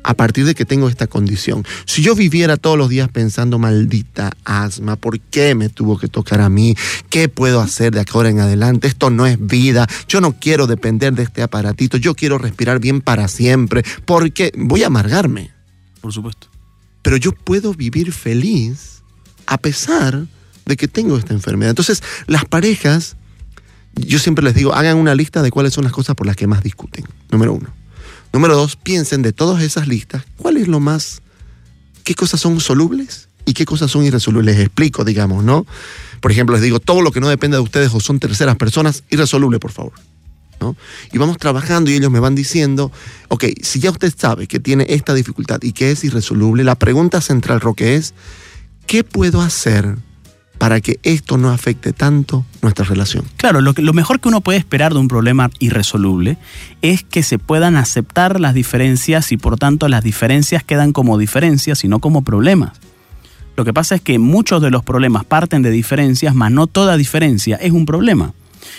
a 0.04 0.14
partir 0.14 0.46
de 0.46 0.56
que 0.56 0.66
tengo 0.66 0.90
esta 0.90 1.08
condición. 1.08 1.66
Si 1.86 2.02
yo 2.02 2.16
viviera 2.16 2.58
todos 2.58 2.78
los 2.78 2.90
días 2.90 3.10
pensando, 3.10 3.60
maldita 3.60 4.32
asma, 4.44 4.96
¿por 4.96 5.20
qué 5.20 5.56
me 5.56 5.70
tuvo 5.70 5.98
que 5.98 6.08
tocar 6.08 6.42
a 6.42 6.50
mí? 6.50 6.76
¿Qué 7.10 7.30
puedo 7.30 7.62
hacer 7.62 7.94
de 7.94 8.06
ahora 8.14 8.30
en 8.30 8.40
adelante? 8.40 8.88
Esto 8.88 9.10
no 9.10 9.26
es 9.26 9.38
vida. 9.40 9.88
Yo 10.08 10.22
no 10.22 10.34
quiero 10.40 10.68
depender 10.68 11.14
de 11.14 11.24
este 11.24 11.42
aparatito. 11.42 11.98
Yo 11.98 12.16
quiero 12.16 12.38
respirar 12.38 12.80
bien 12.80 13.02
para 13.02 13.28
siempre. 13.28 13.84
Porque 14.06 14.52
voy 14.56 14.84
a 14.84 14.88
amargarme. 14.88 15.52
Por 16.02 16.12
supuesto. 16.12 16.48
Pero 17.02 17.18
yo 17.18 17.32
puedo 17.32 17.74
vivir 17.74 18.12
feliz 18.12 19.02
a 19.46 19.58
pesar 19.58 20.26
de 20.66 20.78
que 20.78 20.88
tengo 20.88 21.18
esta 21.18 21.34
enfermedad. 21.34 21.72
Entonces, 21.72 22.02
las 22.28 22.46
parejas, 22.46 23.18
yo 23.94 24.20
siempre 24.20 24.44
les 24.44 24.56
digo, 24.56 24.74
hagan 24.74 24.98
una 24.98 25.16
lista 25.16 25.42
de 25.42 25.52
cuáles 25.52 25.74
son 25.74 25.84
las 25.84 25.94
cosas 25.94 26.16
por 26.16 26.28
las 26.28 26.36
que 26.36 26.48
más 26.48 26.64
discuten. 26.64 27.06
Número 27.30 27.54
uno. 27.54 27.83
Número 28.34 28.56
dos, 28.56 28.76
piensen 28.76 29.22
de 29.22 29.32
todas 29.32 29.62
esas 29.62 29.88
listas, 29.88 30.24
¿cuál 30.38 30.58
es 30.58 30.68
lo 30.68 30.80
más, 30.80 31.22
qué 32.04 32.16
cosas 32.16 32.42
son 32.42 32.60
solubles 32.60 33.30
y 33.46 33.54
qué 33.54 33.64
cosas 33.64 33.92
son 33.92 34.04
irresolubles? 34.04 34.56
Les 34.56 34.66
explico, 34.66 35.04
digamos, 35.06 35.44
¿no? 35.44 35.68
Por 36.20 36.32
ejemplo, 36.32 36.56
les 36.56 36.64
digo, 36.64 36.80
todo 36.80 37.02
lo 37.02 37.12
que 37.12 37.20
no 37.20 37.30
depende 37.30 37.58
de 37.58 37.62
ustedes 37.62 37.94
o 37.94 38.00
son 38.00 38.20
terceras 38.20 38.56
personas, 38.56 39.04
irresoluble, 39.12 39.60
por 39.60 39.72
favor. 39.72 39.94
¿no? 40.60 40.76
Y 41.12 41.20
vamos 41.20 41.38
trabajando 41.38 41.92
y 41.92 41.94
ellos 41.94 42.10
me 42.10 42.20
van 42.20 42.34
diciendo, 42.34 42.92
ok, 43.28 43.46
si 43.62 43.80
ya 43.80 43.92
usted 43.92 44.12
sabe 44.18 44.48
que 44.48 44.60
tiene 44.60 44.88
esta 44.90 45.14
dificultad 45.14 45.62
y 45.62 45.74
que 45.74 45.92
es 45.92 46.04
irresoluble, 46.04 46.64
la 46.64 46.76
pregunta 46.76 47.22
central, 47.22 47.62
Roque, 47.62 47.96
es, 47.96 48.16
¿qué 48.88 49.04
puedo 49.04 49.42
hacer 49.42 49.98
para 50.64 50.80
que 50.80 50.98
esto 51.04 51.38
no 51.38 51.50
afecte 51.50 51.92
tanto 51.92 52.46
nuestra 52.62 52.86
relación. 52.86 53.26
Claro, 53.36 53.60
lo, 53.60 53.74
mejor 53.94 54.22
que 54.22 54.30
uno 54.30 54.40
puede 54.40 54.58
esperar 54.58 54.94
de 54.94 55.00
un 55.00 55.10
problema 55.10 55.50
irresoluble 55.60 56.38
es 56.82 57.04
que 57.04 57.22
se 57.22 57.38
puedan 57.38 57.76
aceptar 57.76 58.40
las 58.40 58.54
diferencias 58.54 59.34
y 59.34 59.38
por 59.38 59.58
tanto 59.58 59.90
las 59.90 60.06
diferencias 60.06 60.64
quedan 60.64 60.94
como 60.94 61.18
diferencias 61.18 61.84
y 61.84 61.90
no 61.90 62.00
como 62.00 62.22
problemas. 62.22 62.80
Lo 63.58 63.66
que 63.66 63.74
pasa 63.74 63.96
es 63.96 64.02
que 64.02 64.20
muchos 64.20 64.62
de 64.62 64.72
los 64.72 64.86
problemas 64.86 65.26
parten 65.26 65.64
de 65.64 65.70
diferencias, 65.70 66.34
mas 66.34 66.54
no 66.54 66.66
toda 66.68 66.96
diferencia 66.96 67.58
es 67.58 67.74
un 67.74 67.86
problema. 67.86 68.34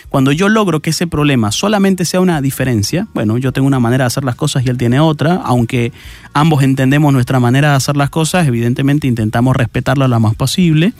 Cuando 0.08 0.32
yo 0.32 0.48
logro 0.48 0.80
que 0.80 0.90
ese 0.90 1.06
problema 1.06 1.52
solamente 1.52 2.04
sea 2.04 2.20
una 2.20 2.40
diferencia, 2.40 3.06
bueno, 3.14 3.38
yo 3.38 3.52
tengo 3.52 3.66
una 3.66 3.80
manera 3.80 4.04
de 4.04 4.06
hacer 4.06 4.24
las 4.24 4.36
cosas 4.36 4.64
y 4.64 4.70
él 4.70 4.76
tiene 4.76 5.00
otra, 5.00 5.40
aunque 5.44 5.92
ambos 6.32 6.62
entendemos 6.62 7.12
nuestra 7.12 7.40
manera 7.40 7.70
de 7.70 7.76
hacer 7.76 7.96
las 7.96 8.10
cosas, 8.10 8.46
evidentemente 8.46 9.06
intentamos 9.06 9.56
respetarla 9.56 10.08
lo 10.08 10.20
más 10.20 10.34
posible, 10.34 10.92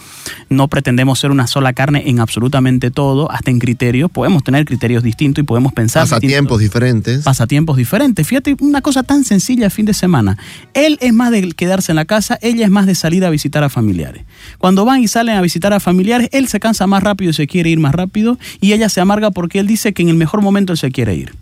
no 0.48 0.68
pretendemos 0.68 1.18
ser 1.18 1.30
una 1.30 1.46
sola 1.46 1.72
carne 1.72 2.04
en 2.06 2.20
absolutamente 2.20 2.90
todo, 2.90 3.30
hasta 3.30 3.50
en 3.50 3.58
criterios, 3.58 4.10
podemos 4.10 4.44
tener 4.44 4.64
criterios 4.64 5.02
distintos 5.02 5.42
y 5.42 5.46
podemos 5.46 5.72
pensar... 5.72 6.02
Pasatiempos 6.02 6.60
diferentes. 6.60 7.24
Pasatiempos 7.24 7.76
diferentes. 7.76 8.26
Fíjate, 8.26 8.56
una 8.60 8.80
cosa 8.80 9.02
tan 9.02 9.24
sencilla 9.24 9.66
el 9.66 9.70
fin 9.70 9.86
de 9.86 9.94
semana. 9.94 10.38
Él 10.74 10.98
es 11.00 11.12
más 11.12 11.30
de 11.30 11.52
quedarse 11.52 11.92
en 11.92 11.96
la 11.96 12.04
casa, 12.04 12.38
ella 12.42 12.64
es 12.64 12.70
más 12.70 12.86
de 12.86 12.94
salir 12.94 13.24
a 13.24 13.30
visitar 13.30 13.64
a 13.64 13.68
familiares. 13.68 14.24
Cuando 14.58 14.84
van 14.84 15.02
y 15.02 15.08
salen 15.08 15.36
a 15.36 15.40
visitar 15.40 15.72
a 15.72 15.80
familiares, 15.80 16.28
él 16.32 16.48
se 16.48 16.60
cansa 16.60 16.86
más 16.86 17.02
rápido 17.02 17.30
y 17.30 17.34
se 17.34 17.46
quiere 17.46 17.70
ir 17.70 17.78
más 17.78 17.94
rápido 17.94 18.38
y 18.60 18.72
ella 18.74 18.88
se 18.88 19.00
amarga 19.00 19.30
porque 19.30 19.58
él 19.58 19.66
dice 19.66 19.92
que 19.92 20.02
en 20.02 20.08
el 20.08 20.16
mejor 20.16 20.42
momento 20.42 20.72
él 20.72 20.78
se 20.78 20.90
quiere 20.90 21.14
ir. 21.14 21.34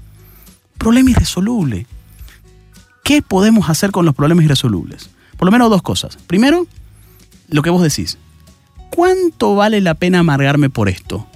Problema 0.79 1.11
irresoluble. 1.11 1.87
¿Qué 3.05 3.23
podemos 3.23 3.69
hacer 3.69 3.91
con 3.91 4.05
los 4.05 4.15
problemas 4.15 4.45
irresolubles? 4.45 5.11
Por 5.37 5.47
lo 5.47 5.53
menos 5.53 5.71
dos 5.71 5.83
cosas. 5.83 6.17
Primero, 6.27 6.67
lo 7.49 7.63
que 7.63 7.71
vos 7.71 7.83
decís. 7.83 8.19
¿Cuánto 8.91 9.55
vale 9.55 9.81
la 9.81 9.95
pena 9.95 10.21
amargarme 10.21 10.71
por 10.71 10.89
esto? 10.89 11.27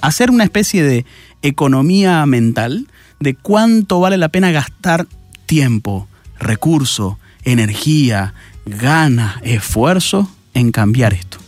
Hacer 0.00 0.30
una 0.30 0.44
especie 0.44 0.82
de 0.82 1.06
economía 1.42 2.24
mental 2.26 2.88
de 3.20 3.34
cuánto 3.34 4.00
vale 4.00 4.16
la 4.16 4.28
pena 4.28 4.50
gastar 4.50 5.06
tiempo, 5.46 6.08
recurso, 6.38 7.18
energía, 7.44 8.34
gana, 8.66 9.40
esfuerzo 9.42 10.30
en 10.54 10.72
cambiar 10.72 11.14
esto. 11.14 11.38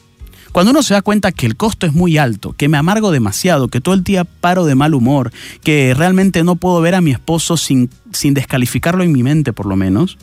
Cuando 0.53 0.73
uno 0.73 0.83
se 0.83 0.95
da 0.95 1.03
cuenta 1.03 1.31
que 1.31 1.47
el 1.47 1.57
costo 1.57 1.87
es 1.87 1.93
muy 1.93 2.19
alto, 2.19 2.55
que 2.55 2.69
me 2.69 2.77
amargo 2.77 3.13
demasiado, 3.13 3.69
que 3.69 3.81
todo 3.81 3.95
el 3.95 4.03
día 4.03 4.25
paro 4.25 4.65
de 4.65 4.75
mal 4.75 4.95
humor, 4.95 5.33
que 5.63 5.95
realmente 5.95 6.43
no 6.43 6.57
puedo 6.57 6.81
ver 6.81 6.97
a 6.97 7.01
mi 7.01 7.13
esposo 7.13 7.57
sin, 7.57 7.89
sin 8.13 8.35
descalificarlo 8.35 9.05
en 9.05 9.13
mi 9.13 9.23
mente 9.23 9.53
por 9.53 9.67
lo 9.67 9.77
menos, 9.77 10.19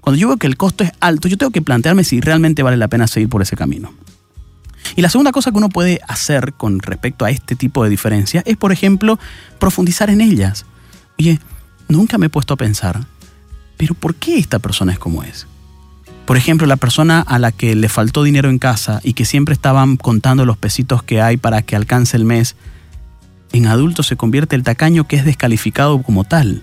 cuando 0.00 0.18
yo 0.20 0.28
veo 0.28 0.36
que 0.36 0.46
el 0.46 0.56
costo 0.56 0.84
es 0.84 0.92
alto, 1.00 1.28
yo 1.28 1.38
tengo 1.38 1.50
que 1.50 1.62
plantearme 1.62 2.04
si 2.04 2.20
realmente 2.20 2.62
vale 2.62 2.76
la 2.76 2.88
pena 2.88 3.06
seguir 3.06 3.28
por 3.28 3.42
ese 3.42 3.56
camino. 3.56 3.92
Y 4.96 5.02
la 5.02 5.10
segunda 5.10 5.32
cosa 5.32 5.50
que 5.50 5.58
uno 5.58 5.68
puede 5.68 6.00
hacer 6.08 6.54
con 6.54 6.80
respecto 6.80 7.24
a 7.24 7.30
este 7.30 7.54
tipo 7.54 7.84
de 7.84 7.90
diferencias 7.90 8.42
es, 8.46 8.56
por 8.56 8.72
ejemplo, 8.72 9.18
profundizar 9.58 10.10
en 10.10 10.20
ellas. 10.20 10.64
Oye, 11.18 11.38
nunca 11.88 12.18
me 12.18 12.26
he 12.26 12.30
puesto 12.30 12.54
a 12.54 12.56
pensar, 12.56 13.06
pero 13.76 13.94
¿por 13.94 14.14
qué 14.14 14.38
esta 14.38 14.58
persona 14.58 14.92
es 14.92 14.98
como 14.98 15.22
es? 15.22 15.46
Por 16.30 16.36
ejemplo, 16.36 16.68
la 16.68 16.76
persona 16.76 17.22
a 17.22 17.40
la 17.40 17.50
que 17.50 17.74
le 17.74 17.88
faltó 17.88 18.22
dinero 18.22 18.50
en 18.50 18.60
casa 18.60 19.00
y 19.02 19.14
que 19.14 19.24
siempre 19.24 19.52
estaban 19.52 19.96
contando 19.96 20.46
los 20.46 20.56
pesitos 20.56 21.02
que 21.02 21.20
hay 21.20 21.36
para 21.36 21.62
que 21.62 21.74
alcance 21.74 22.16
el 22.16 22.24
mes, 22.24 22.54
en 23.50 23.66
adulto 23.66 24.04
se 24.04 24.14
convierte 24.14 24.54
el 24.54 24.62
tacaño 24.62 25.08
que 25.08 25.16
es 25.16 25.24
descalificado 25.24 26.00
como 26.02 26.22
tal. 26.22 26.62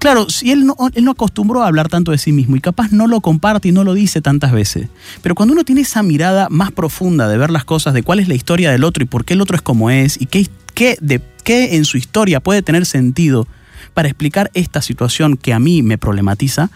Claro, 0.00 0.28
si 0.28 0.50
él 0.50 0.66
no, 0.66 0.74
acostumbró 1.12 1.62
a 1.62 1.68
hablar 1.68 1.88
tanto 1.88 2.10
de 2.10 2.18
sí 2.18 2.32
mismo 2.32 2.56
y 2.56 2.60
capaz 2.60 2.90
no 2.90 3.06
lo 3.06 3.20
comparte 3.20 3.68
y 3.68 3.70
no 3.70 3.84
lo 3.84 3.94
dice 3.94 4.20
tantas 4.20 4.50
veces. 4.50 4.88
Pero 5.22 5.36
cuando 5.36 5.52
uno 5.52 5.62
tiene 5.62 5.82
esa 5.82 6.02
mirada 6.02 6.48
más 6.50 6.72
profunda 6.72 7.28
de 7.28 7.38
ver 7.38 7.52
las 7.52 7.64
cosas, 7.64 7.94
de 7.94 8.02
cuál 8.02 8.18
es 8.18 8.26
la 8.26 8.34
historia 8.34 8.72
del 8.72 8.82
otro 8.82 9.04
y 9.04 9.06
por 9.06 9.24
qué 9.24 9.34
el 9.34 9.42
otro 9.42 9.54
es 9.54 9.62
como 9.62 9.90
es 9.90 10.20
y 10.20 10.26
qué, 10.26 10.98
de, 11.00 11.22
qué 11.44 11.76
en 11.76 11.84
su 11.84 11.98
historia 11.98 12.40
puede 12.40 12.62
tener 12.62 12.84
sentido 12.84 13.46
para 13.94 14.08
explicar 14.08 14.50
esta 14.54 14.82
situación 14.82 15.36
que 15.36 15.52
a 15.52 15.60
mí 15.60 15.82
me 15.82 15.98
problematiza, 15.98 16.72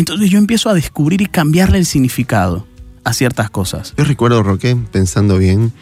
entonces 0.00 0.30
yo 0.30 0.38
empiezo 0.38 0.68
a 0.68 0.74
descubrir 0.74 1.20
y 1.20 1.26
cambiarle 1.26 1.78
el 1.78 1.86
significado 1.86 2.66
a 3.04 3.12
ciertas 3.12 3.50
cosas. 3.50 3.94
Yo 3.96 4.04
recuerdo, 4.04 4.42
Roque, 4.42 4.76
pensando 4.90 5.38
bien, 5.38 5.72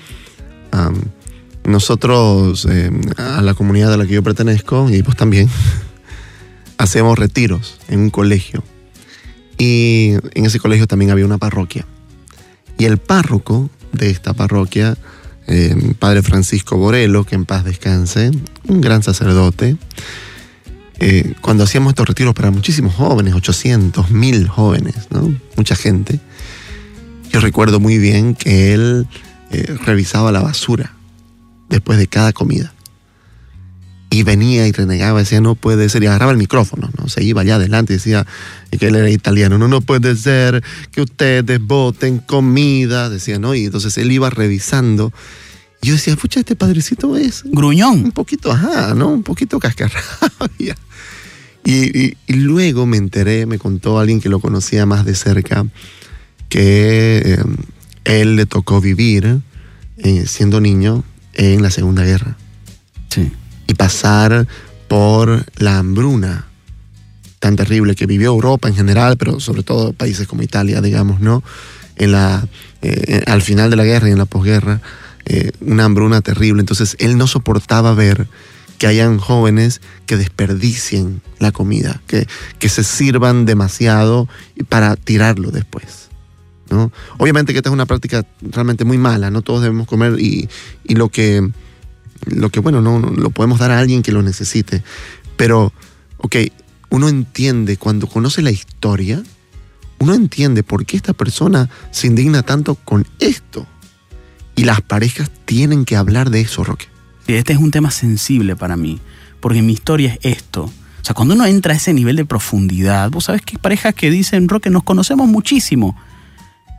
nosotros, 1.64 2.66
eh, 2.70 2.90
a 3.16 3.42
la 3.42 3.54
comunidad 3.54 3.92
a 3.92 3.96
la 3.96 4.06
que 4.06 4.14
yo 4.14 4.22
pertenezco, 4.22 4.88
y 4.90 5.02
pues 5.02 5.16
también, 5.16 5.48
hacemos 6.78 7.18
retiros 7.18 7.78
en 7.88 8.00
un 8.00 8.10
colegio. 8.10 8.62
Y 9.58 10.12
en 10.34 10.46
ese 10.46 10.60
colegio 10.60 10.86
también 10.86 11.10
había 11.10 11.24
una 11.24 11.38
parroquia. 11.38 11.86
Y 12.78 12.84
el 12.84 12.98
párroco 12.98 13.70
de 13.92 14.10
esta 14.10 14.34
parroquia, 14.34 14.96
eh, 15.46 15.94
Padre 15.98 16.22
Francisco 16.22 16.76
Borelo, 16.76 17.24
que 17.24 17.34
en 17.34 17.44
paz 17.44 17.64
descanse, 17.64 18.30
un 18.66 18.80
gran 18.80 19.02
sacerdote, 19.02 19.76
eh, 21.00 21.34
cuando 21.40 21.64
hacíamos 21.64 21.92
estos 21.92 22.08
retiros 22.08 22.34
para 22.34 22.50
muchísimos 22.50 22.94
jóvenes, 22.94 23.34
800, 23.34 24.10
1000 24.10 24.48
jóvenes, 24.48 24.94
¿no? 25.10 25.32
mucha 25.56 25.76
gente, 25.76 26.18
Yo 27.32 27.40
recuerdo 27.40 27.78
muy 27.78 27.98
bien 27.98 28.34
que 28.34 28.72
él 28.72 29.06
eh, 29.50 29.76
revisaba 29.84 30.32
la 30.32 30.40
basura 30.40 30.94
después 31.68 31.98
de 31.98 32.06
cada 32.06 32.32
comida. 32.32 32.72
Y 34.10 34.22
venía 34.22 34.66
y 34.66 34.72
renegaba, 34.72 35.18
decía, 35.18 35.40
no 35.40 35.54
puede 35.54 35.88
ser, 35.90 36.02
y 36.02 36.06
agarraba 36.06 36.32
el 36.32 36.38
micrófono, 36.38 36.90
¿no? 36.98 37.08
Se 37.08 37.22
iba 37.22 37.42
allá 37.42 37.56
adelante 37.56 37.92
y 37.92 37.96
decía 37.96 38.26
que 38.78 38.88
él 38.88 38.96
era 38.96 39.10
italiano, 39.10 39.58
no, 39.58 39.68
no 39.68 39.82
puede 39.82 40.16
ser 40.16 40.64
que 40.90 41.02
ustedes 41.02 41.60
voten 41.60 42.18
comida, 42.18 43.10
decía, 43.10 43.38
¿no? 43.38 43.54
Y 43.54 43.66
entonces 43.66 43.98
él 43.98 44.10
iba 44.10 44.30
revisando. 44.30 45.12
Yo 45.82 45.94
decía, 45.94 46.16
pucha, 46.16 46.40
este 46.40 46.56
padrecito 46.56 47.16
es... 47.16 47.42
Gruñón. 47.44 48.04
Un 48.04 48.12
poquito, 48.12 48.50
ajá, 48.50 48.94
¿no? 48.94 49.08
Un 49.08 49.22
poquito 49.22 49.58
cascarrabia. 49.58 50.76
Y, 51.64 51.98
y, 51.98 52.16
y, 52.26 52.32
luego 52.34 52.86
me 52.86 52.96
enteré, 52.96 53.44
me 53.44 53.58
contó 53.58 53.98
alguien 53.98 54.22
que 54.22 54.30
lo 54.30 54.40
conocía 54.40 54.86
más 54.86 55.04
de 55.04 55.14
cerca, 55.14 55.66
que 56.48 57.18
eh, 57.26 57.44
él 58.04 58.36
le 58.36 58.46
tocó 58.46 58.80
vivir, 58.80 59.40
eh, 59.98 60.24
siendo 60.26 60.62
niño, 60.62 61.04
en 61.34 61.62
la 61.62 61.70
Segunda 61.70 62.04
Guerra. 62.04 62.38
Sí. 63.10 63.30
Y 63.66 63.74
pasar 63.74 64.46
por 64.88 65.44
la 65.56 65.78
hambruna 65.78 66.46
tan 67.38 67.56
terrible 67.56 67.94
que 67.94 68.06
vivió 68.06 68.30
Europa 68.30 68.68
en 68.68 68.74
general, 68.74 69.16
pero 69.16 69.40
sobre 69.40 69.62
todo 69.62 69.92
países 69.92 70.26
como 70.26 70.42
Italia, 70.42 70.80
digamos, 70.80 71.20
¿no? 71.20 71.42
En 71.96 72.12
la, 72.12 72.46
eh, 72.82 73.22
al 73.26 73.42
final 73.42 73.70
de 73.70 73.76
la 73.76 73.84
guerra 73.84 74.08
y 74.08 74.12
en 74.12 74.18
la 74.18 74.24
posguerra, 74.24 74.80
eh, 75.28 75.52
una 75.60 75.84
hambruna 75.84 76.22
terrible. 76.22 76.60
Entonces 76.60 76.96
él 76.98 77.18
no 77.18 77.26
soportaba 77.26 77.92
ver 77.94 78.26
que 78.78 78.86
hayan 78.86 79.18
jóvenes 79.18 79.82
que 80.06 80.16
desperdicien 80.16 81.20
la 81.38 81.52
comida, 81.52 82.00
que, 82.06 82.26
que 82.58 82.68
se 82.68 82.82
sirvan 82.82 83.44
demasiado 83.44 84.28
para 84.68 84.96
tirarlo 84.96 85.50
después. 85.50 86.08
¿no? 86.70 86.90
Obviamente 87.18 87.52
que 87.52 87.58
esta 87.58 87.68
es 87.68 87.74
una 87.74 87.86
práctica 87.86 88.24
realmente 88.40 88.84
muy 88.84 88.96
mala, 88.96 89.30
no 89.30 89.42
todos 89.42 89.62
debemos 89.62 89.86
comer 89.86 90.18
y, 90.18 90.48
y 90.84 90.94
lo 90.94 91.10
que, 91.10 91.50
lo 92.26 92.50
que, 92.50 92.60
bueno, 92.60 92.80
no, 92.80 92.98
lo 92.98 93.30
podemos 93.30 93.58
dar 93.58 93.70
a 93.70 93.78
alguien 93.78 94.02
que 94.02 94.12
lo 94.12 94.22
necesite. 94.22 94.82
Pero, 95.36 95.72
ok, 96.18 96.36
uno 96.90 97.08
entiende 97.08 97.76
cuando 97.76 98.06
conoce 98.06 98.42
la 98.42 98.50
historia, 98.50 99.22
uno 99.98 100.14
entiende 100.14 100.62
por 100.62 100.86
qué 100.86 100.96
esta 100.96 101.12
persona 101.12 101.68
se 101.90 102.06
indigna 102.06 102.42
tanto 102.42 102.76
con 102.76 103.06
esto. 103.18 103.66
Y 104.58 104.64
las 104.64 104.80
parejas 104.80 105.30
tienen 105.44 105.84
que 105.84 105.96
hablar 105.96 106.30
de 106.30 106.40
eso, 106.40 106.64
Roque. 106.64 106.86
Sí, 107.26 107.34
este 107.34 107.52
es 107.52 107.60
un 107.60 107.70
tema 107.70 107.92
sensible 107.92 108.56
para 108.56 108.76
mí, 108.76 109.00
porque 109.38 109.62
mi 109.62 109.72
historia 109.72 110.18
es 110.20 110.38
esto. 110.38 110.64
O 110.64 111.04
sea, 111.04 111.14
cuando 111.14 111.34
uno 111.34 111.46
entra 111.46 111.74
a 111.74 111.76
ese 111.76 111.94
nivel 111.94 112.16
de 112.16 112.24
profundidad, 112.24 113.08
vos 113.10 113.26
sabés 113.26 113.42
que 113.42 113.54
hay 113.54 113.58
parejas 113.58 113.94
que 113.94 114.10
dicen, 114.10 114.48
Roque, 114.48 114.68
nos 114.68 114.82
conocemos 114.82 115.28
muchísimo, 115.28 115.96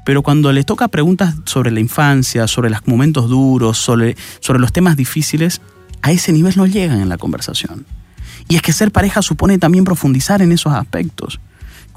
pero 0.06 0.24
cuando 0.24 0.52
les 0.52 0.66
toca 0.66 0.90
preguntas 0.90 1.36
sobre 1.46 1.72
la 1.72 1.80
infancia, 1.80 2.48
sobre 2.48 2.70
los 2.70 2.86
momentos 2.86 3.30
duros, 3.30 3.78
sobre 3.78 4.16
los 4.60 4.74
temas 4.74 4.98
difíciles, 4.98 5.62
a 6.02 6.12
ese 6.12 6.34
nivel 6.34 6.54
no 6.58 6.66
llegan 6.66 7.00
en 7.00 7.08
la 7.08 7.18
conversación. 7.18 7.86
Y 8.50 8.58
es 8.58 8.62
que 8.62 8.74
ser 8.74 8.92
pareja 8.92 9.22
supone 9.22 9.58
también 9.58 9.86
profundizar 9.86 10.42
en 10.42 10.52
esos 10.52 10.74
aspectos. 10.74 11.40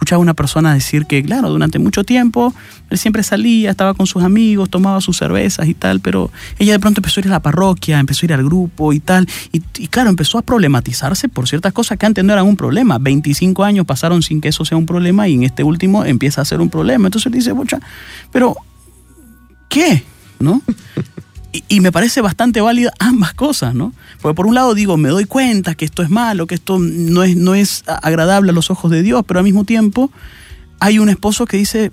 Escuchaba 0.02 0.18
a 0.18 0.23
una 0.23 0.35
persona 0.35 0.75
decir 0.75 1.06
que, 1.06 1.23
claro, 1.23 1.49
durante 1.49 1.78
mucho 1.78 2.02
tiempo 2.02 2.52
él 2.90 2.99
siempre 2.99 3.23
salía, 3.23 3.71
estaba 3.71 3.94
con 3.94 4.09
sus 4.09 4.25
amigos, 4.25 4.68
tomaba 4.68 5.00
sus 5.00 5.16
cervezas 5.16 5.68
y 5.68 5.75
tal, 5.75 6.00
pero 6.00 6.32
ella 6.59 6.73
de 6.73 6.80
pronto 6.80 6.99
empezó 6.99 7.21
a 7.21 7.23
ir 7.23 7.28
a 7.28 7.30
la 7.30 7.40
parroquia, 7.40 8.00
empezó 8.00 8.23
a 8.23 8.26
ir 8.26 8.32
al 8.32 8.42
grupo 8.42 8.92
y 8.92 8.99
tal, 8.99 9.28
y, 9.52 9.61
claro, 9.87 10.11
empezó 10.11 10.38
a 10.38 10.42
problematizarse 10.42 11.28
por 11.28 11.47
ciertas 11.47 11.73
cosas 11.73 11.99
que 11.99 12.06
antes 12.06 12.25
no 12.25 12.32
eran 12.32 12.47
un 12.47 12.56
problema. 12.56 12.99
25 12.99 13.62
años 13.62 13.87
pasaron 13.87 14.25
sin 14.25 14.40
que 14.40 14.49
eso 14.49 14.64
sea 14.64 14.76
un 14.76 14.87
problema 14.87 15.28
y 15.28 15.35
en 15.35 15.44
este 15.44 15.62
último 15.62 16.04
empieza 16.04 16.40
a 16.40 16.44
ser 16.44 16.61
un 16.61 16.68
problema. 16.68 17.06
Entonces 17.06 17.26
él 17.26 17.35
dice, 17.35 17.52
mucha, 17.54 17.78
pero 18.32 18.56
¿qué? 19.68 20.02
¿No? 20.40 20.62
Y, 21.68 21.80
me 21.80 21.92
parece 21.92 22.23
bastante 22.23 22.62
válida 22.62 22.92
ambas 22.99 23.35
cosas, 23.35 23.75
¿no? 23.75 23.92
Porque 24.23 24.35
por 24.35 24.47
un 24.47 24.54
lado 24.54 24.75
digo, 24.75 24.97
me 24.97 25.11
doy 25.11 25.26
cuenta 25.26 25.75
que 25.75 25.85
esto 25.85 26.02
es 26.02 26.09
malo, 26.09 26.47
que 26.47 26.54
esto 26.54 26.78
no 26.78 27.23
es, 27.23 27.37
no 27.37 27.54
es 27.54 27.85
agradable 27.87 28.50
a 28.50 28.54
los 28.54 28.71
ojos 28.71 28.90
de 28.90 29.02
Dios, 29.02 29.22
pero 29.27 29.40
al 29.40 29.44
mismo 29.44 29.64
tiempo 29.64 30.11
hay 30.81 30.98
un 30.98 31.11
esposo 31.11 31.44
que 31.44 31.59
dice, 31.59 31.90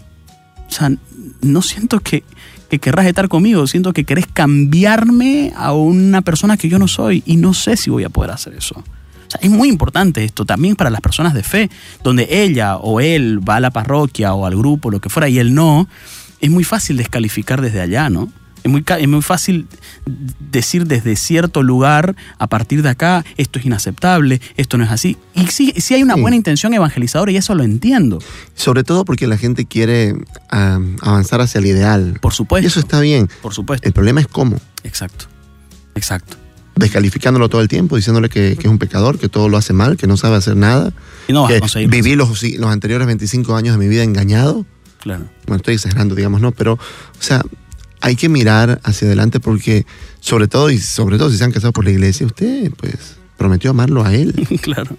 o 0.67 0.71
sea, 0.71 0.91
no 1.41 1.61
siento 1.61 1.99
que, 1.99 2.23
que 2.69 2.79
querrás 2.79 3.05
estar 3.07 3.27
conmigo, 3.27 3.67
siento 3.67 3.91
que 3.91 4.05
querés 4.05 4.27
cambiarme 4.27 5.51
a 5.57 5.73
una 5.73 6.21
persona 6.21 6.55
que 6.55 6.69
yo 6.69 6.79
no 6.79 6.87
soy 6.87 7.21
y 7.25 7.35
no 7.35 7.53
sé 7.53 7.75
si 7.75 7.89
voy 7.89 8.05
a 8.05 8.09
poder 8.09 8.31
hacer 8.31 8.53
eso. 8.53 8.75
O 8.77 9.31
sea, 9.31 9.41
es 9.41 9.49
muy 9.49 9.67
importante 9.67 10.23
esto 10.23 10.45
también 10.45 10.77
para 10.77 10.89
las 10.89 11.01
personas 11.01 11.33
de 11.33 11.43
fe, 11.43 11.69
donde 12.01 12.27
ella 12.29 12.77
o 12.77 13.01
él 13.01 13.47
va 13.47 13.57
a 13.57 13.59
la 13.59 13.71
parroquia 13.71 14.33
o 14.33 14.45
al 14.45 14.55
grupo, 14.55 14.89
lo 14.89 15.01
que 15.01 15.09
fuera, 15.09 15.27
y 15.27 15.37
él 15.37 15.53
no, 15.53 15.89
es 16.39 16.49
muy 16.49 16.63
fácil 16.63 16.95
descalificar 16.95 17.61
desde 17.61 17.81
allá, 17.81 18.09
¿no? 18.09 18.31
Es 18.63 18.69
muy, 18.71 18.83
es 18.87 19.07
muy 19.07 19.21
fácil 19.21 19.67
decir 20.51 20.85
desde 20.85 21.15
cierto 21.15 21.63
lugar, 21.63 22.15
a 22.37 22.47
partir 22.47 22.81
de 22.81 22.89
acá, 22.89 23.23
esto 23.37 23.57
es 23.59 23.65
inaceptable, 23.65 24.41
esto 24.57 24.77
no 24.77 24.83
es 24.83 24.91
así. 24.91 25.17
Y 25.33 25.47
sí, 25.47 25.73
sí 25.77 25.93
hay 25.93 26.03
una 26.03 26.15
Sí. 26.15 26.21
buena 26.21 26.35
intención 26.35 26.73
evangelizadora 26.73 27.31
y 27.31 27.37
eso 27.37 27.55
lo 27.55 27.63
entiendo, 27.63 28.19
Sobre 28.55 28.83
todo 28.83 29.05
porque 29.05 29.27
la 29.27 29.37
gente 29.37 29.65
quiere 29.65 30.13
ah, 30.51 30.79
avanzar 31.01 31.41
hacia 31.41 31.59
el 31.59 31.65
ideal. 31.67 32.17
por 32.21 32.33
supuesto. 32.33 32.65
Y 32.65 32.67
eso 32.67 32.79
está 32.79 32.99
bien. 32.99 33.29
Por 33.41 33.53
supuesto. 33.53 33.87
El 33.87 33.93
problema 33.93 34.19
es 34.21 34.27
cómo. 34.27 34.57
Exacto. 34.83 35.25
Exacto. 35.95 36.35
Descalificándolo 36.75 37.49
todo 37.49 37.61
el 37.61 37.67
tiempo, 37.67 37.95
diciéndole 37.97 38.29
que, 38.29 38.55
que 38.55 38.67
es 38.67 38.71
un 38.71 38.77
pecador, 38.79 39.19
que 39.19 39.27
todo 39.27 39.49
lo 39.49 39.57
hace 39.57 39.73
mal, 39.73 39.97
que 39.97 40.07
no 40.07 40.15
sabe 40.17 40.37
hacer 40.37 40.55
nada. 40.55 40.93
Y 41.27 41.33
no 41.33 41.41
vas 41.43 41.51
a 41.51 41.53
que 41.55 41.59
conseguir. 41.59 41.89
viví 41.89 42.15
los, 42.15 42.41
los 42.57 42.71
anteriores 42.71 43.05
25 43.05 43.55
años 43.55 43.75
de 43.77 43.79
mi 43.79 43.89
vida 43.89 44.03
engañado. 44.03 44.65
Claro. 45.01 45.25
Bueno, 45.45 45.57
estoy 45.57 45.75
exagerando, 45.75 46.15
digamos, 46.15 46.39
no, 46.41 46.51
pero, 46.51 46.73
o 46.73 47.21
sea, 47.21 47.41
hay 48.01 48.15
que 48.15 48.29
mirar 48.29 48.79
hacia 48.83 49.07
adelante 49.07 49.39
porque, 49.39 49.85
sobre 50.19 50.47
todo, 50.47 50.69
y 50.69 50.77
sobre 50.77 51.17
todo 51.17 51.29
si 51.29 51.37
se 51.37 51.43
han 51.43 51.51
casado 51.51 51.73
por 51.73 51.85
la 51.85 51.91
iglesia, 51.91 52.25
usted, 52.25 52.71
pues, 52.71 53.17
prometió 53.37 53.71
amarlo 53.71 54.03
a 54.03 54.13
él, 54.13 54.33
claro. 54.61 54.97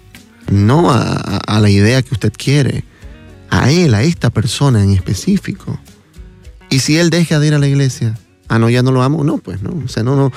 no 0.51 0.91
a, 0.91 1.59
la 1.59 1.69
idea 1.69 2.01
que 2.01 2.13
usted 2.13 2.33
quiere, 2.35 2.83
a 3.49 3.71
él, 3.71 3.93
a 3.93 4.03
esta 4.03 4.29
persona 4.29 4.83
en 4.83 4.91
específico. 4.91 5.79
Y 6.69 6.79
si 6.79 6.97
él 6.97 7.09
deja 7.09 7.39
de 7.39 7.47
ir 7.47 7.53
a 7.53 7.59
la 7.59 7.67
iglesia, 7.67 8.17
ah, 8.47 8.59
no, 8.59 8.69
ya 8.69 8.81
no 8.81 8.91
lo 8.91 9.03
amo, 9.03 9.23
no, 9.23 9.37
pues, 9.37 9.61
no, 9.61 9.81
o 9.83 9.87
sea, 9.87 10.03
no, 10.03 10.15
no. 10.15 10.31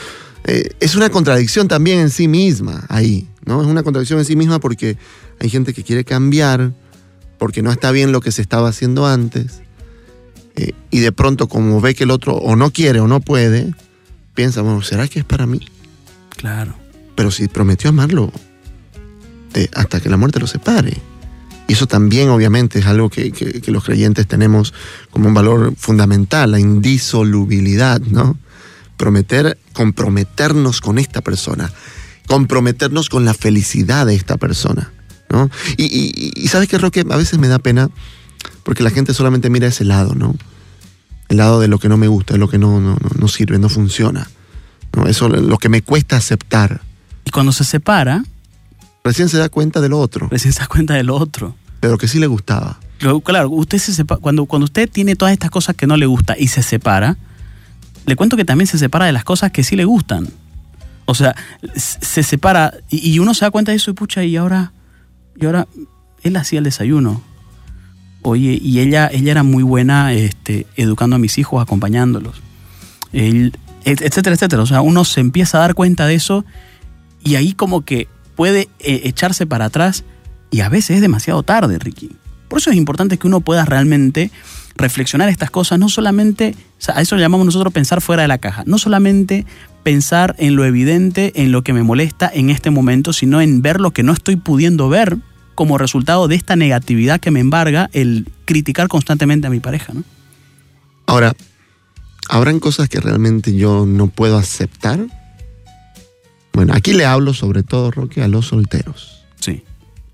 Eh, 0.46 0.70
es 0.80 0.94
una 0.94 1.10
contradicción 1.10 1.68
también 1.68 2.00
en 2.00 2.10
sí 2.10 2.28
misma 2.28 2.84
ahí, 2.88 3.28
¿no? 3.46 3.62
Es 3.62 3.66
una 3.66 3.82
contradicción 3.82 4.18
en 4.18 4.24
sí 4.26 4.36
misma 4.36 4.58
porque 4.58 4.98
hay 5.40 5.48
gente 5.48 5.72
que 5.72 5.82
quiere 5.82 6.04
cambiar, 6.04 6.72
porque 7.38 7.62
no 7.62 7.72
está 7.72 7.90
bien 7.92 8.12
lo 8.12 8.20
que 8.20 8.32
se 8.32 8.42
estaba 8.42 8.68
haciendo 8.68 9.06
antes, 9.06 9.62
eh, 10.56 10.72
y 10.90 11.00
de 11.00 11.12
pronto 11.12 11.48
como 11.48 11.80
ve 11.80 11.94
que 11.94 12.04
el 12.04 12.10
otro 12.10 12.34
o 12.34 12.56
no 12.56 12.70
quiere 12.70 13.00
o 13.00 13.08
no 13.08 13.20
puede, 13.20 13.74
piensa, 14.34 14.62
bueno, 14.62 14.82
¿será 14.82 15.08
que 15.08 15.20
es 15.20 15.24
para 15.24 15.46
mí? 15.46 15.60
Claro. 16.36 16.74
Pero 17.16 17.30
si 17.30 17.48
prometió 17.48 17.90
amarlo 17.90 18.32
hasta 19.74 20.00
que 20.00 20.08
la 20.08 20.16
muerte 20.16 20.40
lo 20.40 20.46
separe. 20.46 20.96
Y 21.68 21.72
eso 21.74 21.86
también 21.86 22.28
obviamente 22.28 22.80
es 22.80 22.86
algo 22.86 23.08
que, 23.08 23.30
que- 23.32 23.60
que 23.60 23.70
los 23.70 23.84
creyentes 23.84 24.26
tenemos 24.26 24.74
como 25.10 25.28
un 25.28 25.34
valor 25.34 25.74
fundamental, 25.76 26.50
la 26.50 26.58
indisolubilidad, 26.60 28.00
¿no? 28.00 28.36
Prometer, 28.96 29.56
comprometernos 29.72 30.80
con 30.80 30.98
esta 30.98 31.20
persona, 31.20 31.72
comprometernos 32.26 33.08
con 33.08 33.24
la 33.24 33.32
felicidad 33.34 34.06
de 34.06 34.14
esta 34.14 34.36
persona, 34.36 34.92
¿no? 35.30 35.48
Y, 35.76 35.84
y- 35.84 36.32
y 36.34 36.48
sabes 36.48 36.68
que 36.68 36.76
Roque, 36.78 37.04
a 37.08 37.16
veces 37.16 37.38
me 37.38 37.48
da 37.48 37.58
pena 37.58 37.90
porque 38.64 38.82
la 38.82 38.90
gente 38.90 39.14
solamente 39.14 39.48
mira 39.50 39.68
ese 39.68 39.84
lado, 39.84 40.14
¿no? 40.14 40.34
El 41.28 41.36
lado 41.38 41.60
de 41.60 41.68
lo 41.68 41.78
que 41.78 41.88
no 41.88 41.96
me 41.96 42.08
gusta, 42.08 42.34
de 42.34 42.38
lo 42.40 42.48
que 42.48 42.58
no, 42.58 42.80
no, 42.80 42.94
no- 42.94 43.10
no 43.18 43.28
sirve, 43.28 43.58
no 43.58 43.68
funciona. 43.68 44.28
¿no? 44.94 45.06
Eso 45.06 45.28
lo 45.28 45.58
que 45.58 45.68
me 45.68 45.82
cuesta 45.82 46.16
aceptar. 46.16 46.80
Y 47.24 47.30
cuando 47.30 47.52
se 47.52 47.64
separa, 47.64 48.24
Recién 49.04 49.28
se 49.28 49.36
da 49.38 49.48
cuenta 49.50 49.80
de 49.82 49.88
lo 49.90 49.98
otro, 50.00 50.28
recién 50.30 50.52
se 50.54 50.60
da 50.60 50.66
cuenta 50.66 50.94
del 50.94 51.10
otro. 51.10 51.54
de 51.82 51.88
lo 51.90 51.98
que 51.98 52.08
sí 52.08 52.18
le 52.18 52.26
gustaba. 52.26 52.78
Claro, 53.24 53.50
usted 53.50 53.76
se 53.78 53.92
sepa- 53.92 54.18
cuando, 54.18 54.46
cuando 54.46 54.64
usted 54.64 54.88
tiene 54.90 55.14
todas 55.14 55.32
estas 55.32 55.50
cosas 55.50 55.76
que 55.76 55.86
no 55.86 55.96
le 55.98 56.06
gusta 56.06 56.36
y 56.38 56.46
se 56.48 56.62
separa, 56.62 57.18
le 58.06 58.16
cuento 58.16 58.36
que 58.36 58.44
también 58.46 58.66
se 58.66 58.78
separa 58.78 59.04
de 59.04 59.12
las 59.12 59.24
cosas 59.24 59.50
que 59.52 59.62
sí 59.62 59.76
le 59.76 59.84
gustan. 59.84 60.28
O 61.06 61.14
sea, 61.14 61.34
se 61.76 62.22
separa 62.22 62.72
y, 62.88 63.10
y 63.10 63.18
uno 63.18 63.34
se 63.34 63.44
da 63.44 63.50
cuenta 63.50 63.72
de 63.72 63.76
eso 63.76 63.90
y 63.90 63.94
pucha, 63.94 64.24
y 64.24 64.36
ahora, 64.36 64.72
y 65.38 65.44
ahora 65.44 65.66
él 66.22 66.34
hacía 66.36 66.58
el 66.60 66.64
desayuno. 66.64 67.22
Oye, 68.26 68.58
y 68.60 68.80
ella, 68.80 69.10
ella 69.12 69.32
era 69.32 69.42
muy 69.42 69.62
buena 69.62 70.14
este, 70.14 70.66
educando 70.76 71.16
a 71.16 71.18
mis 71.18 71.36
hijos, 71.36 71.60
acompañándolos. 71.60 72.40
Etcétera, 73.12 74.34
etcétera. 74.34 74.62
O 74.62 74.66
sea, 74.66 74.80
uno 74.80 75.04
se 75.04 75.20
empieza 75.20 75.58
a 75.58 75.60
dar 75.60 75.74
cuenta 75.74 76.06
de 76.06 76.14
eso 76.14 76.42
y 77.22 77.34
ahí 77.34 77.52
como 77.52 77.84
que 77.84 78.08
puede 78.34 78.70
eh, 78.80 79.02
echarse 79.04 79.46
para 79.46 79.66
atrás 79.66 80.04
y 80.50 80.62
a 80.62 80.70
veces 80.70 80.96
es 80.96 81.00
demasiado 81.02 81.42
tarde, 81.42 81.78
Ricky. 81.78 82.16
Por 82.48 82.60
eso 82.60 82.70
es 82.70 82.76
importante 82.76 83.18
que 83.18 83.26
uno 83.26 83.40
pueda 83.40 83.66
realmente 83.66 84.30
reflexionar 84.74 85.28
estas 85.28 85.50
cosas, 85.50 85.78
no 85.78 85.90
solamente, 85.90 86.54
o 86.78 86.82
sea, 86.82 86.96
a 86.96 87.02
eso 87.02 87.16
le 87.16 87.22
llamamos 87.22 87.44
nosotros 87.44 87.74
pensar 87.74 88.00
fuera 88.00 88.22
de 88.22 88.28
la 88.28 88.38
caja, 88.38 88.62
no 88.64 88.78
solamente 88.78 89.44
pensar 89.82 90.34
en 90.38 90.56
lo 90.56 90.64
evidente, 90.64 91.30
en 91.42 91.52
lo 91.52 91.62
que 91.62 91.74
me 91.74 91.82
molesta 91.82 92.30
en 92.32 92.48
este 92.48 92.70
momento, 92.70 93.12
sino 93.12 93.42
en 93.42 93.60
ver 93.60 93.82
lo 93.82 93.90
que 93.90 94.02
no 94.02 94.14
estoy 94.14 94.36
pudiendo 94.36 94.88
ver 94.88 95.18
como 95.54 95.78
resultado 95.78 96.28
de 96.28 96.34
esta 96.34 96.56
negatividad 96.56 97.20
que 97.20 97.30
me 97.30 97.40
embarga 97.40 97.90
el 97.92 98.30
criticar 98.44 98.88
constantemente 98.88 99.46
a 99.46 99.50
mi 99.50 99.60
pareja, 99.60 99.92
¿no? 99.92 100.04
Ahora, 101.06 101.34
¿habrán 102.28 102.60
cosas 102.60 102.88
que 102.88 103.00
realmente 103.00 103.54
yo 103.54 103.86
no 103.86 104.08
puedo 104.08 104.38
aceptar? 104.38 105.06
Bueno, 106.52 106.72
aquí 106.74 106.92
le 106.92 107.04
hablo 107.04 107.34
sobre 107.34 107.62
todo, 107.62 107.90
Roque, 107.90 108.22
a 108.22 108.28
los 108.28 108.46
solteros. 108.46 109.24
Sí. 109.40 109.62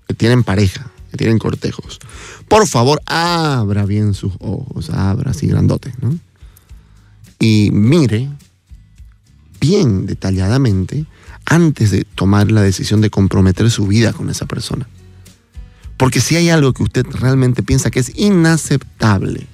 Que 0.07 0.13
tienen 0.13 0.43
pareja, 0.43 0.91
que 1.11 1.17
tienen 1.17 1.39
cortejos. 1.39 1.99
Por 2.47 2.67
favor, 2.67 3.01
abra 3.05 3.85
bien 3.85 4.13
sus 4.13 4.33
ojos, 4.39 4.89
abra 4.89 5.31
así 5.31 5.47
grandotes, 5.47 5.93
¿no? 6.01 6.17
Y 7.39 7.69
mire 7.71 8.29
bien 9.59 10.05
detalladamente 10.05 11.05
antes 11.45 11.91
de 11.91 12.03
tomar 12.03 12.51
la 12.51 12.61
decisión 12.61 13.01
de 13.01 13.09
comprometer 13.09 13.69
su 13.71 13.87
vida 13.87 14.13
con 14.13 14.29
esa 14.29 14.45
persona. 14.45 14.87
Porque 16.01 16.19
si 16.19 16.35
hay 16.35 16.49
algo 16.49 16.73
que 16.73 16.81
usted 16.81 17.05
realmente 17.11 17.61
piensa 17.61 17.91
que 17.91 17.99
es 17.99 18.11
inaceptable, 18.15 19.45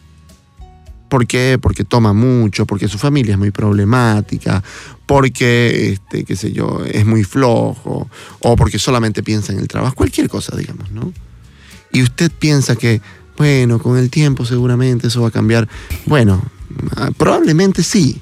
¿Por 1.10 1.27
qué? 1.27 1.57
Porque 1.62 1.83
toma 1.83 2.13
mucho, 2.13 2.65
porque 2.65 2.88
su 2.88 2.97
familia 2.97 3.33
es 3.33 3.38
muy 3.38 3.51
problemática, 3.51 4.63
porque, 5.05 5.91
este, 5.91 6.23
qué 6.23 6.38
sé 6.38 6.53
yo, 6.53 6.83
es 6.86 7.05
muy 7.05 7.25
flojo, 7.25 8.10
o 8.39 8.55
porque 8.55 8.79
solamente 8.79 9.23
piensa 9.23 9.51
en 9.51 9.60
el 9.60 9.67
trabajo, 9.67 9.93
cualquier 9.95 10.29
cosa, 10.29 10.55
digamos, 10.55 10.89
¿no? 10.91 11.12
Y 11.91 12.01
usted 12.01 12.31
piensa 12.31 12.77
que, 12.77 13.01
bueno, 13.38 13.79
con 13.79 13.97
el 13.97 14.10
tiempo 14.10 14.45
seguramente 14.45 15.07
eso 15.07 15.21
va 15.21 15.27
a 15.27 15.31
cambiar. 15.31 15.67
Bueno, 16.05 16.41
ah, 16.95 17.10
probablemente 17.17 17.83
sí, 17.83 18.21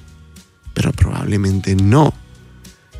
pero 0.73 0.91
probablemente 0.93 1.75
no. 1.75 2.11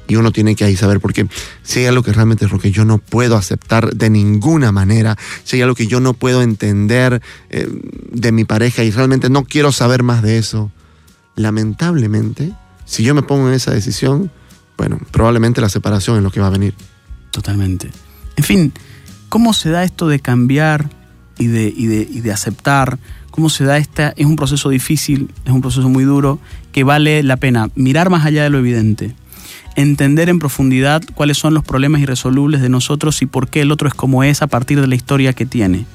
Y 0.07 0.15
uno 0.15 0.31
tiene 0.31 0.55
que 0.55 0.65
ahí 0.65 0.75
saber, 0.75 0.99
porque 0.99 1.27
si 1.63 1.79
hay 1.79 1.85
algo 1.87 2.03
que 2.03 2.13
realmente 2.13 2.45
es 2.45 2.51
lo 2.51 2.59
que 2.59 2.71
yo 2.71 2.85
no 2.85 2.99
puedo 2.99 3.35
aceptar 3.37 3.93
de 3.95 4.09
ninguna 4.09 4.71
manera, 4.71 5.17
si 5.43 5.57
hay 5.57 5.63
algo 5.63 5.75
que 5.75 5.87
yo 5.87 5.99
no 5.99 6.13
puedo 6.13 6.41
entender 6.41 7.21
eh, 7.49 7.67
de 8.11 8.31
mi 8.31 8.45
pareja 8.45 8.83
y 8.83 8.91
realmente 8.91 9.29
no 9.29 9.45
quiero 9.45 9.71
saber 9.71 10.03
más 10.03 10.21
de 10.21 10.37
eso, 10.37 10.71
lamentablemente, 11.35 12.53
si 12.85 13.03
yo 13.03 13.15
me 13.15 13.23
pongo 13.23 13.47
en 13.47 13.55
esa 13.55 13.71
decisión, 13.71 14.31
bueno, 14.77 14.99
probablemente 15.11 15.61
la 15.61 15.69
separación 15.69 16.17
es 16.17 16.23
lo 16.23 16.31
que 16.31 16.39
va 16.39 16.47
a 16.47 16.51
venir. 16.51 16.75
Totalmente. 17.31 17.89
En 18.35 18.43
fin, 18.43 18.73
¿cómo 19.29 19.53
se 19.53 19.69
da 19.69 19.83
esto 19.83 20.07
de 20.07 20.19
cambiar 20.19 20.89
y 21.37 21.47
de, 21.47 21.73
y 21.75 21.87
de, 21.87 22.07
y 22.09 22.21
de 22.21 22.31
aceptar? 22.31 22.99
¿Cómo 23.31 23.49
se 23.49 23.65
da 23.65 23.77
esta? 23.77 24.13
Es 24.15 24.25
un 24.25 24.35
proceso 24.35 24.69
difícil, 24.69 25.33
es 25.45 25.51
un 25.51 25.61
proceso 25.61 25.89
muy 25.89 26.03
duro, 26.03 26.39
que 26.71 26.83
vale 26.83 27.23
la 27.23 27.37
pena 27.37 27.69
mirar 27.75 28.09
más 28.09 28.25
allá 28.25 28.43
de 28.43 28.49
lo 28.49 28.59
evidente 28.59 29.15
entender 29.75 30.29
en 30.29 30.39
profundidad 30.39 31.03
cuáles 31.13 31.37
son 31.37 31.53
los 31.53 31.63
problemas 31.63 32.01
irresolubles 32.01 32.61
de 32.61 32.69
nosotros 32.69 33.21
y 33.21 33.25
por 33.25 33.49
qué 33.49 33.61
el 33.61 33.71
otro 33.71 33.87
es 33.87 33.93
como 33.93 34.23
es 34.23 34.41
a 34.41 34.47
partir 34.47 34.81
de 34.81 34.87
la 34.87 34.95
historia 34.95 35.33
que 35.33 35.45
tiene. 35.45 35.85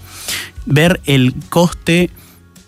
Ver 0.67 1.01
el 1.07 1.35
coste 1.49 2.11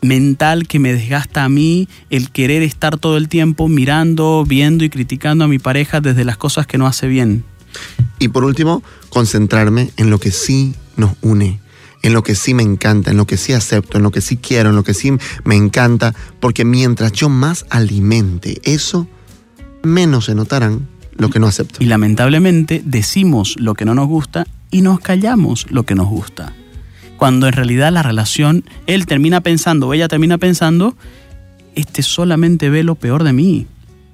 mental 0.02 0.66
que 0.66 0.78
me 0.78 0.92
desgasta 0.92 1.44
a 1.44 1.48
mí 1.48 1.88
el 2.10 2.30
querer 2.30 2.62
estar 2.62 2.98
todo 2.98 3.16
el 3.16 3.28
tiempo 3.28 3.68
mirando, 3.68 4.44
viendo 4.46 4.84
y 4.84 4.90
criticando 4.90 5.44
a 5.44 5.48
mi 5.48 5.58
pareja 5.58 6.00
desde 6.00 6.24
las 6.24 6.36
cosas 6.36 6.66
que 6.66 6.78
no 6.78 6.86
hace 6.86 7.06
bien. 7.06 7.44
Y 8.18 8.28
por 8.28 8.44
último, 8.44 8.82
concentrarme 9.08 9.90
en 9.96 10.10
lo 10.10 10.18
que 10.18 10.30
sí 10.30 10.74
nos 10.96 11.12
une, 11.22 11.60
en 12.02 12.12
lo 12.12 12.22
que 12.22 12.34
sí 12.34 12.52
me 12.52 12.62
encanta, 12.62 13.10
en 13.10 13.16
lo 13.16 13.26
que 13.26 13.36
sí 13.36 13.52
acepto, 13.52 13.96
en 13.96 14.02
lo 14.02 14.10
que 14.10 14.20
sí 14.20 14.36
quiero, 14.36 14.70
en 14.70 14.76
lo 14.76 14.84
que 14.84 14.94
sí 14.94 15.12
me 15.44 15.56
encanta, 15.56 16.14
porque 16.40 16.64
mientras 16.64 17.12
yo 17.12 17.28
más 17.28 17.64
alimente 17.70 18.60
eso, 18.64 19.08
menos 19.82 20.26
se 20.26 20.34
notarán 20.34 20.88
lo 21.16 21.30
que 21.30 21.38
no 21.38 21.46
acepto. 21.46 21.82
Y 21.82 21.86
lamentablemente 21.86 22.82
decimos 22.84 23.56
lo 23.58 23.74
que 23.74 23.84
no 23.84 23.94
nos 23.94 24.08
gusta 24.08 24.46
y 24.70 24.82
nos 24.82 25.00
callamos 25.00 25.70
lo 25.70 25.84
que 25.84 25.94
nos 25.94 26.08
gusta. 26.08 26.52
Cuando 27.16 27.46
en 27.46 27.52
realidad 27.52 27.92
la 27.92 28.02
relación, 28.02 28.64
él 28.86 29.06
termina 29.06 29.40
pensando 29.40 29.88
o 29.88 29.94
ella 29.94 30.08
termina 30.08 30.38
pensando, 30.38 30.96
este 31.74 32.02
solamente 32.02 32.68
ve 32.70 32.82
lo 32.82 32.96
peor 32.96 33.22
de 33.22 33.32
mí. 33.32 33.66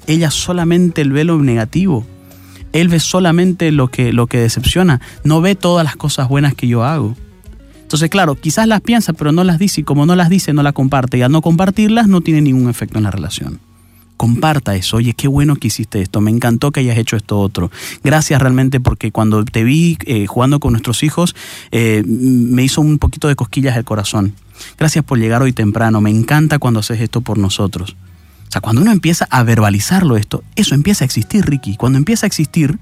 Ella 0.06 0.30
solamente 0.30 1.04
ve 1.04 1.24
lo 1.24 1.38
negativo. 1.38 2.06
Él 2.72 2.88
ve 2.88 3.00
solamente 3.00 3.72
lo 3.72 3.88
que, 3.88 4.12
lo 4.12 4.26
que 4.26 4.38
decepciona. 4.38 5.00
No 5.24 5.40
ve 5.40 5.54
todas 5.54 5.84
las 5.84 5.96
cosas 5.96 6.28
buenas 6.28 6.54
que 6.54 6.68
yo 6.68 6.84
hago. 6.84 7.16
Entonces, 7.80 8.10
claro, 8.10 8.34
quizás 8.34 8.66
las 8.68 8.82
piensa, 8.82 9.14
pero 9.14 9.32
no 9.32 9.44
las 9.44 9.58
dice. 9.58 9.80
Y 9.80 9.84
como 9.84 10.04
no 10.04 10.14
las 10.14 10.28
dice, 10.28 10.52
no 10.52 10.62
las 10.62 10.74
comparte. 10.74 11.16
Y 11.16 11.22
al 11.22 11.32
no 11.32 11.40
compartirlas, 11.40 12.08
no 12.08 12.20
tiene 12.20 12.42
ningún 12.42 12.68
efecto 12.68 12.98
en 12.98 13.04
la 13.04 13.10
relación 13.10 13.60
comparta 14.18 14.76
eso. 14.76 14.98
Oye, 14.98 15.14
qué 15.14 15.28
bueno 15.28 15.56
que 15.56 15.68
hiciste 15.68 16.02
esto, 16.02 16.20
me 16.20 16.30
encantó 16.30 16.70
que 16.70 16.80
hayas 16.80 16.98
hecho 16.98 17.16
esto 17.16 17.40
otro. 17.40 17.70
Gracias 18.04 18.42
realmente 18.42 18.80
porque 18.80 19.10
cuando 19.10 19.42
te 19.46 19.64
vi 19.64 19.96
eh, 20.04 20.26
jugando 20.26 20.60
con 20.60 20.72
nuestros 20.72 21.02
hijos, 21.02 21.34
eh, 21.70 22.02
me 22.06 22.62
hizo 22.64 22.82
un 22.82 22.98
poquito 22.98 23.28
de 23.28 23.36
cosquillas 23.36 23.78
el 23.78 23.84
corazón. 23.84 24.34
Gracias 24.76 25.04
por 25.04 25.18
llegar 25.18 25.40
hoy 25.40 25.54
temprano, 25.54 26.02
me 26.02 26.10
encanta 26.10 26.58
cuando 26.58 26.80
haces 26.80 27.00
esto 27.00 27.22
por 27.22 27.38
nosotros. 27.38 27.96
O 28.48 28.50
sea, 28.50 28.60
cuando 28.60 28.82
uno 28.82 28.92
empieza 28.92 29.26
a 29.30 29.42
verbalizarlo 29.42 30.16
esto, 30.16 30.42
eso 30.56 30.74
empieza 30.74 31.04
a 31.04 31.06
existir, 31.06 31.44
Ricky. 31.44 31.76
Cuando 31.76 31.98
empieza 31.98 32.26
a 32.26 32.28
existir, 32.28 32.78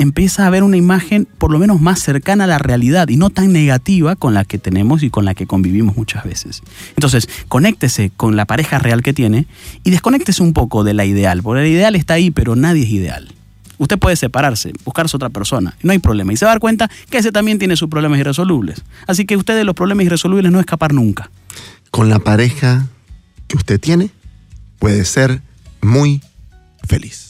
empieza 0.00 0.46
a 0.46 0.50
ver 0.50 0.62
una 0.62 0.78
imagen 0.78 1.28
por 1.36 1.52
lo 1.52 1.58
menos 1.58 1.78
más 1.82 2.00
cercana 2.00 2.44
a 2.44 2.46
la 2.46 2.56
realidad 2.56 3.10
y 3.10 3.16
no 3.16 3.28
tan 3.28 3.52
negativa 3.52 4.16
con 4.16 4.32
la 4.32 4.46
que 4.46 4.56
tenemos 4.56 5.02
y 5.02 5.10
con 5.10 5.26
la 5.26 5.34
que 5.34 5.46
convivimos 5.46 5.94
muchas 5.94 6.24
veces. 6.24 6.62
Entonces, 6.96 7.28
conéctese 7.48 8.10
con 8.16 8.34
la 8.34 8.46
pareja 8.46 8.78
real 8.78 9.02
que 9.02 9.12
tiene 9.12 9.46
y 9.84 9.90
desconéctese 9.90 10.42
un 10.42 10.54
poco 10.54 10.84
de 10.84 10.94
la 10.94 11.04
ideal, 11.04 11.42
porque 11.42 11.60
el 11.60 11.66
ideal 11.66 11.96
está 11.96 12.14
ahí, 12.14 12.30
pero 12.30 12.56
nadie 12.56 12.84
es 12.84 12.88
ideal. 12.88 13.28
Usted 13.76 13.98
puede 13.98 14.16
separarse, 14.16 14.72
buscarse 14.86 15.16
otra 15.16 15.28
persona, 15.28 15.76
no 15.82 15.92
hay 15.92 15.98
problema. 15.98 16.32
Y 16.32 16.38
se 16.38 16.46
va 16.46 16.52
a 16.52 16.54
dar 16.54 16.60
cuenta 16.60 16.90
que 17.10 17.18
ese 17.18 17.30
también 17.30 17.58
tiene 17.58 17.76
sus 17.76 17.90
problemas 17.90 18.18
irresolubles. 18.18 18.82
Así 19.06 19.26
que 19.26 19.36
usted 19.36 19.54
de 19.54 19.64
los 19.64 19.74
problemas 19.74 20.06
irresolubles 20.06 20.50
no 20.50 20.60
escapar 20.60 20.94
nunca. 20.94 21.30
Con 21.90 22.08
la 22.08 22.20
pareja 22.20 22.86
que 23.48 23.58
usted 23.58 23.78
tiene, 23.78 24.08
puede 24.78 25.04
ser 25.04 25.42
muy 25.82 26.22
feliz. 26.86 27.29